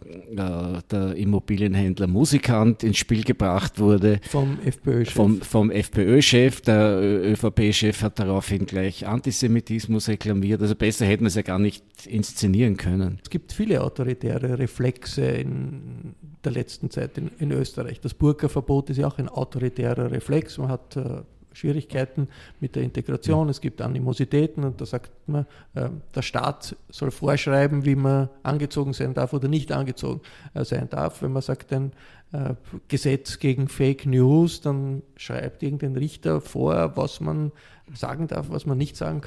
der 0.90 1.16
Immobilienhändler 1.16 2.06
Musikant 2.06 2.84
ins 2.84 2.98
Spiel 2.98 3.24
gebracht 3.24 3.80
wurde. 3.80 4.20
Vom 4.28 4.58
FPÖ-Chef. 4.64 5.14
Vom, 5.14 5.40
vom 5.40 5.70
FPÖ-Chef. 5.70 6.60
Der 6.60 7.00
ÖVP-Chef 7.00 8.02
hat 8.02 8.20
daraufhin 8.20 8.64
gleich 8.64 9.06
Antisemitismus 9.06 10.08
reklamiert. 10.08 10.62
Also 10.62 10.76
besser 10.76 11.04
hätten 11.04 11.24
wir 11.24 11.28
es 11.28 11.34
ja 11.34 11.42
gar 11.42 11.58
nicht 11.58 11.84
inszenieren 12.06 12.76
können. 12.76 13.18
Es 13.22 13.30
gibt 13.30 13.52
viele 13.52 13.82
autoritäre 13.82 14.58
Reflexe 14.58 15.24
in 15.24 16.14
der 16.44 16.52
letzten 16.52 16.90
Zeit 16.90 17.18
in, 17.18 17.30
in 17.38 17.50
Österreich. 17.52 18.00
Das 18.00 18.14
Burka-Verbot 18.14 18.90
ist 18.90 18.98
ja 18.98 19.06
auch 19.06 19.18
ein 19.18 19.28
autoritärer 19.28 20.10
Reflex. 20.10 20.58
Man 20.58 20.68
hat 20.68 20.96
äh, 20.96 21.22
Schwierigkeiten 21.54 22.28
mit 22.60 22.76
der 22.76 22.82
Integration, 22.82 23.48
es 23.48 23.60
gibt 23.60 23.80
Animositäten 23.80 24.64
und 24.64 24.80
da 24.80 24.86
sagt 24.86 25.12
man, 25.26 25.46
äh, 25.74 25.88
der 26.14 26.22
Staat 26.22 26.76
soll 26.90 27.10
vorschreiben, 27.10 27.84
wie 27.84 27.94
man 27.94 28.28
angezogen 28.42 28.92
sein 28.92 29.14
darf 29.14 29.32
oder 29.32 29.48
nicht 29.48 29.72
angezogen 29.72 30.20
äh, 30.52 30.64
sein 30.64 30.88
darf. 30.90 31.22
Wenn 31.22 31.32
man 31.32 31.42
sagt, 31.42 31.72
ein 31.72 31.92
äh, 32.32 32.54
Gesetz 32.88 33.38
gegen 33.38 33.68
Fake 33.68 34.06
News, 34.06 34.60
dann 34.60 35.02
schreibt 35.16 35.62
irgendein 35.62 35.96
Richter 35.96 36.40
vor, 36.40 36.96
was 36.96 37.20
man 37.20 37.52
sagen 37.94 38.26
darf, 38.26 38.50
was 38.50 38.66
man 38.66 38.78
nicht 38.78 38.96
sagen 38.96 39.20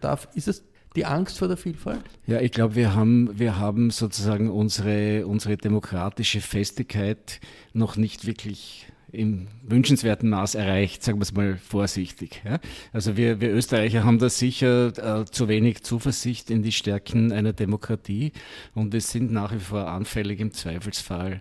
darf. 0.00 0.28
Ist 0.34 0.48
es 0.48 0.62
die 0.98 1.06
Angst 1.06 1.38
vor 1.38 1.46
der 1.46 1.56
Vielfalt? 1.56 2.00
Ja, 2.26 2.40
ich 2.40 2.50
glaube, 2.50 2.74
wir 2.74 2.94
haben, 2.94 3.38
wir 3.38 3.56
haben 3.56 3.90
sozusagen 3.90 4.50
unsere, 4.50 5.26
unsere 5.26 5.56
demokratische 5.56 6.40
Festigkeit 6.40 7.40
noch 7.72 7.96
nicht 7.96 8.26
wirklich 8.26 8.86
im 9.12 9.46
wünschenswerten 9.62 10.28
Maß 10.28 10.56
erreicht, 10.56 11.02
sagen 11.02 11.18
wir 11.18 11.22
es 11.22 11.32
mal 11.32 11.56
vorsichtig. 11.56 12.42
Ja? 12.44 12.58
Also 12.92 13.16
wir, 13.16 13.40
wir 13.40 13.50
Österreicher 13.50 14.04
haben 14.04 14.18
da 14.18 14.28
sicher 14.28 15.20
äh, 15.20 15.24
zu 15.24 15.48
wenig 15.48 15.84
Zuversicht 15.84 16.50
in 16.50 16.62
die 16.62 16.72
Stärken 16.72 17.32
einer 17.32 17.52
Demokratie 17.52 18.32
und 18.74 18.92
wir 18.92 19.00
sind 19.00 19.30
nach 19.30 19.54
wie 19.54 19.60
vor 19.60 19.86
anfällig 19.88 20.40
im 20.40 20.52
Zweifelsfall 20.52 21.40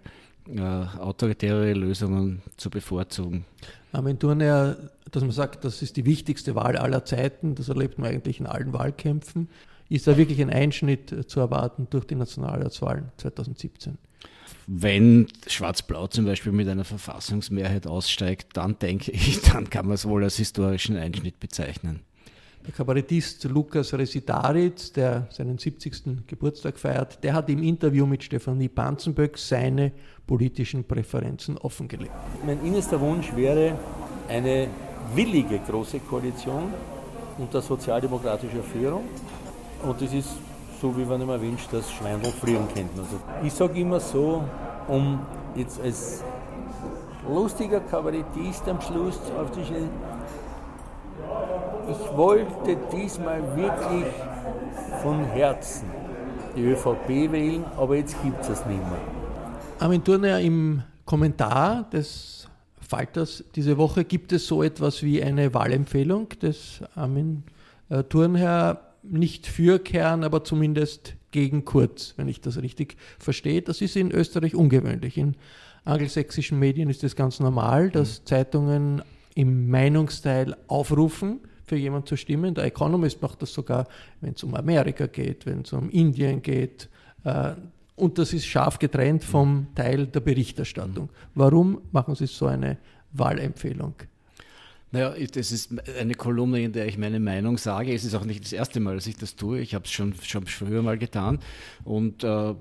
äh, 0.56 0.62
autoritäre 0.62 1.74
Lösungen 1.74 2.42
zu 2.58 2.70
bevorzugen. 2.70 3.46
Armin 3.92 4.20
Thurner, 4.20 4.78
dass 5.12 5.24
man 5.24 5.32
sagt, 5.32 5.64
das 5.64 5.82
ist 5.82 5.98
die 5.98 6.06
wichtigste 6.06 6.56
Wahl 6.56 6.78
aller 6.78 7.06
Zeiten, 7.06 7.56
das 7.56 7.70
erlebt 7.70 7.98
man 7.98 8.10
eigentlich 8.10 8.40
in 8.40 8.46
allen 8.46 8.74
Wahlkämpfen. 8.74 9.50
Ist 9.90 10.08
da 10.08 10.18
wirklich 10.18 10.42
ein 10.42 10.50
Einschnitt 10.50 11.30
zu 11.30 11.40
erwarten 11.40 11.88
durch 11.90 12.06
die 12.06 12.16
Nationalratswahlen 12.16 13.12
2017? 13.18 13.98
Wenn 14.68 15.28
Schwarz-Blau 15.48 16.08
zum 16.08 16.26
Beispiel 16.26 16.52
mit 16.52 16.68
einer 16.68 16.84
Verfassungsmehrheit 16.84 17.88
aussteigt, 17.88 18.58
dann 18.58 18.78
denke 18.80 19.12
ich, 19.12 19.42
dann 19.54 19.70
kann 19.70 19.86
man 19.86 19.96
es 19.96 20.06
wohl 20.06 20.24
als 20.24 20.36
historischen 20.36 20.98
Einschnitt 20.98 21.40
bezeichnen. 21.40 22.02
Der 22.68 22.76
Kabarettist 22.76 23.46
Lukas 23.46 23.94
Resitaritz, 23.94 24.92
der 24.92 25.28
seinen 25.32 25.58
70. 25.58 26.28
Geburtstag 26.28 26.78
feiert, 26.78 27.24
der 27.24 27.34
hat 27.34 27.50
im 27.50 27.64
Interview 27.64 28.06
mit 28.06 28.26
Stefanie 28.26 28.68
Panzenböck 28.68 29.38
seine 29.38 29.94
politischen 30.28 30.84
Präferenzen 30.84 31.58
offengelegt. 31.58 32.12
Mein 32.46 32.60
innerster 32.66 33.00
Wunsch 33.00 33.34
wäre 33.34 33.80
eine 34.28 34.68
willige 35.16 35.60
große 35.60 36.00
Koalition 36.00 36.74
unter 37.38 37.62
sozialdemokratischer 37.62 38.64
Führung. 38.64 39.04
Und 39.88 40.02
das 40.02 40.14
ist 40.14 40.32
so, 40.82 40.96
wie 40.98 41.06
man 41.06 41.22
immer 41.22 41.40
wünscht, 41.40 41.72
dass 41.72 41.90
Schweindel 41.90 42.34
frieren 42.34 42.68
könnten. 42.74 43.00
Also 43.00 43.18
ich 43.46 43.54
sage 43.54 43.80
immer 43.80 44.02
so, 44.02 44.44
um 44.90 45.22
jetzt 45.56 45.80
als 45.80 46.22
lustiger 47.34 47.80
Kabarettist 47.80 48.68
am 48.68 48.82
Schluss 48.82 49.22
aufzustellen, 49.40 49.90
ich 51.90 52.18
wollte 52.18 52.78
diesmal 52.92 53.42
wirklich 53.56 54.06
von 55.02 55.24
Herzen 55.26 55.88
die 56.56 56.64
ÖVP 56.64 57.32
wählen, 57.32 57.64
aber 57.78 57.96
jetzt 57.96 58.22
gibt 58.24 58.42
es 58.42 58.50
es 58.50 58.66
nicht 58.66 58.80
mehr. 58.80 59.02
Armin 59.80 60.04
Thurner, 60.04 60.40
im 60.40 60.82
Kommentar 61.06 61.90
des 61.90 62.48
Falters 62.82 63.44
diese 63.56 63.78
Woche 63.78 64.06
gibt 64.06 64.32
es 64.32 64.48
so 64.48 64.64
etwas 64.64 65.04
wie 65.04 65.22
eine 65.22 65.54
Wahlempfehlung 65.54 66.30
des 66.42 66.82
Armin 66.96 67.44
äh, 67.90 68.04
Thurnherr 68.04 68.82
nicht 69.04 69.46
für 69.46 69.80
Kern, 69.80 70.24
aber 70.24 70.44
zumindest 70.44 71.14
gegen 71.32 71.66
Kurz, 71.66 72.14
wenn 72.18 72.28
ich 72.28 72.42
das 72.42 72.62
richtig 72.62 72.98
verstehe. 73.20 73.62
Das 73.62 73.82
ist 73.82 73.96
in 73.96 74.12
Österreich 74.12 74.56
ungewöhnlich. 74.56 75.18
In 75.18 75.36
angelsächsischen 75.86 76.60
Medien 76.60 76.90
ist 76.90 77.04
es 77.04 77.16
ganz 77.16 77.40
normal, 77.40 77.92
dass 77.92 78.22
mhm. 78.22 78.26
Zeitungen 78.26 79.02
im 79.36 79.70
Meinungsteil 79.70 80.56
aufrufen, 80.68 81.42
für 81.68 81.76
jemanden 81.76 82.08
zu 82.08 82.16
stimmen. 82.16 82.56
Der 82.56 82.64
Economist 82.64 83.22
macht 83.22 83.42
das 83.42 83.54
sogar, 83.54 83.88
wenn 84.22 84.34
es 84.34 84.44
um 84.44 84.56
Amerika 84.56 85.06
geht, 85.06 85.46
wenn 85.46 85.62
es 85.62 85.74
um 85.74 85.90
Indien 85.90 86.42
geht. 86.42 86.90
Äh, 87.24 87.52
und 87.96 88.18
das 88.18 88.34
ist 88.34 88.46
scharf 88.46 88.80
getrennt 88.80 89.24
vom 89.24 89.68
Teil 89.76 90.08
der 90.08 90.22
Berichterstattung. 90.22 91.10
Warum 91.36 91.82
machen 91.92 92.16
Sie 92.16 92.28
so 92.28 92.46
eine 92.46 92.78
Wahlempfehlung? 93.12 93.96
Naja, 94.92 95.14
das 95.34 95.52
ist 95.52 95.72
eine 96.00 96.14
Kolumne, 96.14 96.62
in 96.62 96.72
der 96.72 96.88
ich 96.88 96.98
meine 96.98 97.20
Meinung 97.20 97.58
sage. 97.58 97.94
Es 97.94 98.06
ist 98.06 98.16
auch 98.16 98.24
nicht 98.24 98.44
das 98.44 98.54
erste 98.54 98.80
Mal, 98.80 98.96
dass 98.96 99.08
ich 99.08 99.18
das 99.18 99.36
tue. 99.36 99.60
Ich 99.60 99.76
habe 99.76 99.84
es 99.84 99.92
schon, 99.92 100.14
schon 100.22 100.46
früher 100.46 100.82
mal 100.82 100.98
getan. 100.98 101.40
Und 101.84 102.24
äh, 102.24 102.54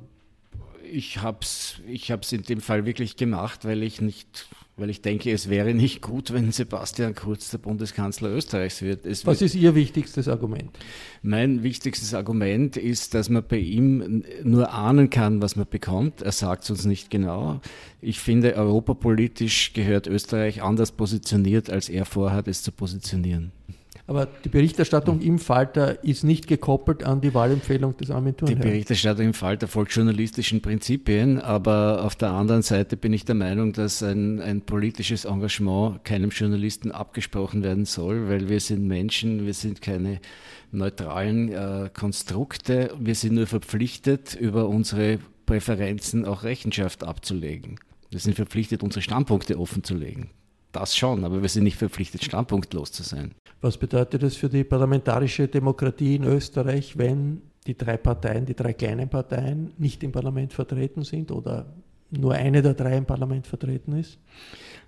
ich 0.91 1.19
habe 1.19 1.39
es 1.43 1.81
ich 1.87 2.11
in 2.33 2.43
dem 2.43 2.61
Fall 2.61 2.87
wirklich 2.87 3.17
gemacht, 3.17 3.65
weil 3.65 3.83
ich 3.83 4.01
nicht 4.01 4.49
weil 4.79 4.91
ich 4.91 5.01
denke, 5.01 5.33
es 5.33 5.49
wäre 5.49 5.73
nicht 5.73 6.03
gut, 6.03 6.33
wenn 6.35 6.53
Sebastian 6.53 7.15
Kurz 7.15 7.51
der 7.51 7.59
Bundeskanzler 7.59 8.29
Österreichs 8.29 8.83
wird. 8.83 9.07
Es 9.07 9.25
Was 9.25 9.41
wird, 9.41 9.51
ist 9.51 9.55
Ihr 9.55 9.75
wichtigstes 9.75 10.29
Argument? 10.29 10.71
Mein 11.23 11.63
wichtigstes 11.63 12.13
Argument 12.13 12.77
ist, 12.77 13.15
dass 13.15 13.31
man 13.31 13.43
bei 13.47 13.57
ihm 13.57 14.23
nur 14.43 14.73
ahnen 14.73 15.09
kann, 15.09 15.41
was 15.41 15.57
man 15.57 15.67
bekommt. 15.67 16.21
Er 16.21 16.33
sagt 16.33 16.65
es 16.65 16.71
uns 16.71 16.85
nicht 16.85 17.11
genau. 17.11 17.61
Ich 18.03 18.21
finde, 18.21 18.55
europapolitisch 18.55 19.73
gehört 19.73 20.07
Österreich 20.07 20.63
anders 20.63 20.93
positioniert, 20.93 21.71
als 21.71 21.89
er 21.89 22.05
vorhat, 22.05 22.47
es 22.47 22.63
zu 22.63 22.71
positionieren. 22.71 23.53
Aber 24.09 24.29
die 24.45 24.49
Berichterstattung 24.49 25.21
im 25.21 25.41
Falter 25.41 26.05
ist 26.05 26.23
nicht 26.23 26.47
gekoppelt 26.47 27.03
an 27.03 27.21
die 27.21 27.35
Wahlempfehlung 27.35 27.97
des 27.97 28.13
Armin 28.13 28.37
Die 28.47 28.55
Berichterstattung 28.55 29.27
im 29.27 29.35
Falter 29.35 29.67
folgt 29.67 29.93
journalistischen 29.93 30.63
Prinzipien, 30.63 31.41
aber 31.41 32.05
auf 32.05 32.15
der 32.15 32.31
anderen 32.31 32.63
Seite 32.63 32.97
bin 32.97 33.13
ich 33.13 33.25
der 33.25 33.35
Meinung, 33.35 33.73
dass 33.73 34.05
ein, 34.05 34.41
ein 34.41 34.61
politisches 34.61 35.25
Engagement 35.25 36.05
keinem 36.05 36.31
Journalisten 36.31 36.93
abgesprochen 36.93 37.65
werden 37.65 37.85
soll, 37.85 38.29
weil 38.29 38.49
wir 38.49 38.61
sind 38.61 38.87
Menschen, 38.87 39.45
wir 39.45 39.55
sind 39.55 39.83
keine 39.83 40.21
neutralen 40.71 41.53
äh, 41.53 41.91
Konstrukte, 41.93 42.95
wir 43.01 43.17
sind 43.17 43.35
nur 43.35 43.49
verpflichtet, 43.49 44.37
über 44.37 44.69
unsere 44.69 45.19
Präferenzen 45.47 46.25
auch 46.25 46.45
Rechenschaft 46.45 47.03
abzulegen. 47.03 47.81
Wir 48.11 48.21
sind 48.21 48.35
verpflichtet, 48.35 48.85
unsere 48.85 49.03
Standpunkte 49.03 49.59
offenzulegen. 49.59 50.31
Das 50.77 50.97
schon, 50.97 51.25
aber 51.25 51.41
wir 51.41 51.49
sind 51.49 51.65
nicht 51.65 51.79
verpflichtet, 51.79 52.23
standpunktlos 52.23 52.93
zu 52.93 53.03
sein. 53.03 53.33
Was 53.63 53.79
bedeutet 53.79 54.23
das 54.23 54.37
für 54.37 54.51
die 54.51 54.63
parlamentarische 54.63 55.49
Demokratie 55.49 56.17
in 56.17 56.25
Österreich, 56.25 56.99
wenn 56.99 57.41
die 57.67 57.77
drei 57.77 57.97
Parteien, 57.97 58.45
die 58.45 58.55
drei 58.55 58.75
kleinen 58.75 59.09
Parteien 59.09 59.73
nicht 59.79 60.03
im 60.03 60.13
Parlament 60.13 60.53
vertreten 60.53 61.03
sind 61.03 61.31
oder 61.33 61.67
nur 62.11 62.35
eine 62.35 62.61
der 62.61 62.75
drei 62.75 62.99
im 62.99 63.07
Parlament 63.07 63.47
vertreten 63.47 63.93
ist? 63.97 64.19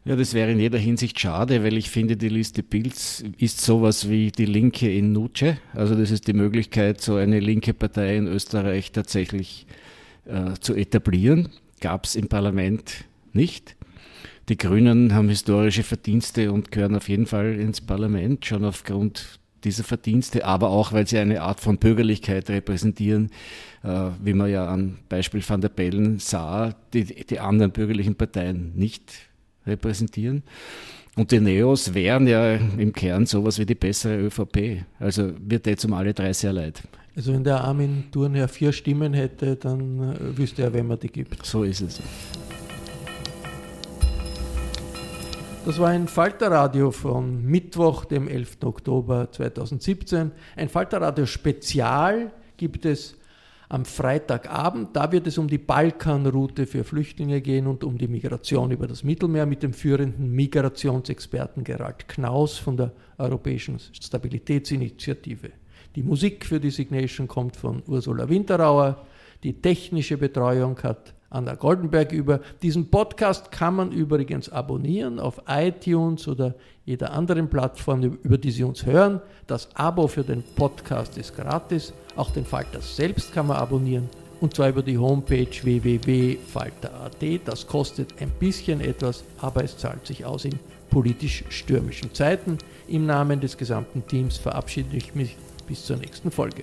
Ja, 0.05 0.14
das 0.14 0.35
wäre 0.35 0.53
in 0.53 0.61
jeder 0.61 0.79
Hinsicht 0.79 1.18
schade, 1.18 1.64
weil 1.64 1.77
ich 1.77 1.90
finde, 1.90 2.16
die 2.16 2.29
Liste 2.29 2.62
Pilz 2.62 3.24
ist 3.38 3.62
sowas 3.62 4.09
wie 4.09 4.31
die 4.31 4.46
Linke 4.46 4.92
in 4.92 5.12
Nuce. 5.12 5.57
Also 5.72 5.94
das 5.94 6.11
ist 6.11 6.29
die 6.29 6.35
Möglichkeit, 6.35 7.01
so 7.01 7.16
eine 7.16 7.40
linke 7.40 7.74
Partei 7.74 8.16
in 8.16 8.27
Österreich 8.27 8.92
tatsächlich 8.92 9.66
äh, 10.27 10.53
zu 10.61 10.74
etablieren. 10.74 11.48
Gab 11.81 12.05
es 12.05 12.14
im 12.14 12.29
Parlament 12.29 13.05
nicht. 13.33 13.78
Die 14.49 14.57
Grünen 14.57 15.13
haben 15.13 15.29
historische 15.29 15.83
Verdienste 15.83 16.53
und 16.53 16.71
gehören 16.73 16.97
auf 16.97 17.09
jeden 17.09 17.27
Fall 17.27 17.55
ins 17.61 17.83
Parlament, 17.83 18.47
schon 18.47 18.65
aufgrund 18.65 19.39
dieser 19.65 19.85
Verdienste, 19.85 20.47
aber 20.47 20.71
auch, 20.71 20.93
weil 20.93 21.07
sie 21.07 21.19
eine 21.19 21.43
Art 21.43 21.61
von 21.61 21.77
Bürgerlichkeit 21.77 22.49
repräsentieren, 22.49 23.31
äh, 23.83 24.11
wie 24.23 24.33
man 24.33 24.51
ja 24.51 24.73
am 24.73 24.99
Beispiel 25.09 25.43
Van 25.47 25.61
der 25.61 25.69
Bellen 25.69 26.19
sah, 26.19 26.75
die 26.95 27.05
die 27.05 27.41
anderen 27.41 27.73
bürgerlichen 27.73 28.15
Parteien 28.15 28.73
nicht 28.75 29.13
repräsentieren. 29.67 30.43
Und 31.17 31.33
die 31.33 31.41
Neos 31.41 31.93
wären 31.93 32.27
ja 32.27 32.55
im 32.55 32.93
Kern 32.93 33.27
sowas 33.27 33.59
wie 33.59 33.67
die 33.67 33.75
bessere 33.75 34.19
ÖVP. 34.19 34.85
Also 35.01 35.33
wird 35.41 35.67
jetzt 35.67 35.85
um 35.85 35.93
alle 35.93 36.15
drei 36.15 36.33
sehr 36.33 36.53
leid. 36.53 36.83
Also 37.17 37.35
wenn 37.35 37.43
der 37.43 37.65
Armin 37.65 38.05
Thurnherr 38.13 38.47
vier 38.47 38.73
Stimmen 38.73 39.13
hätte, 39.13 39.57
dann 39.57 40.15
äh, 40.15 40.39
wüsste 40.39 40.63
er, 40.63 40.73
wem 40.73 40.87
man 40.87 41.01
die 41.01 41.09
gibt. 41.09 41.45
So 41.45 41.65
ist 41.65 41.81
es. 41.81 42.01
Das 45.68 45.78
war 45.78 45.88
ein 45.88 46.09
Falterradio 46.09 46.90
von 46.90 47.44
Mittwoch, 47.44 48.07
dem 48.07 48.26
11. 48.26 48.57
Oktober 48.64 49.31
2017. 49.31 50.33
Ein 50.57 50.70
Falterradio 50.70 51.26
Spezial 51.26 52.33
gibt 52.57 52.87
es 52.87 53.18
am 53.68 53.85
Freitagabend. 53.85 54.96
Da 54.96 55.12
wird 55.12 55.26
es 55.26 55.37
um 55.37 55.46
die 55.46 55.59
Balkanroute 55.59 56.64
für 56.64 56.85
Flüchtlinge 56.85 57.42
gehen 57.42 57.66
und 57.66 57.85
um 57.85 57.98
die 57.98 58.09
Migration 58.09 58.70
über 58.70 58.87
das 58.87 59.04
Mittelmeer 59.04 59.44
mit 59.44 59.62
dem 59.62 59.74
führenden 59.74 60.31
Migrationsexperten 60.31 61.64
Gerald 61.64 62.09
Knaus 62.09 62.57
von 62.57 62.78
der 62.78 62.92
Europäischen 63.18 63.78
Stabilitätsinitiative. 63.78 65.50
Die 65.96 66.02
Musik 66.02 66.46
für 66.46 66.61
die 66.61 66.70
Signation 66.70 67.28
kommt 67.28 67.57
von 67.57 67.83
Ursula 67.87 68.26
Winterauer. 68.31 69.04
Die 69.42 69.61
technische 69.61 70.16
Betreuung 70.16 70.83
hat 70.83 71.12
Anna 71.31 71.55
Goldenberg 71.55 72.12
über. 72.12 72.41
Diesen 72.62 72.91
Podcast 72.91 73.51
kann 73.51 73.75
man 73.75 73.93
übrigens 73.93 74.49
abonnieren 74.49 75.21
auf 75.21 75.43
iTunes 75.47 76.27
oder 76.27 76.55
jeder 76.85 77.12
anderen 77.12 77.49
Plattform, 77.49 78.03
über 78.03 78.38
die 78.38 78.51
Sie 78.51 78.64
uns 78.64 78.87
hören. 78.87 79.21
Das 79.47 79.69
Abo 79.75 80.09
für 80.09 80.25
den 80.25 80.43
Podcast 80.57 81.19
ist 81.19 81.37
gratis. 81.37 81.93
Auch 82.17 82.31
den 82.31 82.47
Falter 82.47 82.81
selbst 82.81 83.35
kann 83.35 83.47
man 83.47 83.59
abonnieren. 83.59 84.09
Und 84.41 84.55
zwar 84.55 84.69
über 84.69 84.83
die 84.83 84.97
Homepage 84.97 85.49
www.falter.at. 85.62 87.41
Das 87.45 87.67
kostet 87.67 88.14
ein 88.23 88.31
bisschen 88.31 88.81
etwas, 88.81 89.25
aber 89.41 89.64
es 89.64 89.77
zahlt 89.77 90.07
sich 90.07 90.25
aus 90.25 90.45
in 90.45 90.59
politisch 90.91 91.45
stürmischen 91.49 92.14
Zeiten. 92.14 92.57
Im 92.87 93.05
Namen 93.05 93.41
des 93.41 93.59
gesamten 93.59 94.07
Teams 94.07 94.38
verabschiede 94.38 94.97
ich 94.97 95.14
mich 95.14 95.37
bis 95.67 95.85
zur 95.85 95.97
nächsten 95.97 96.31
Folge. 96.31 96.62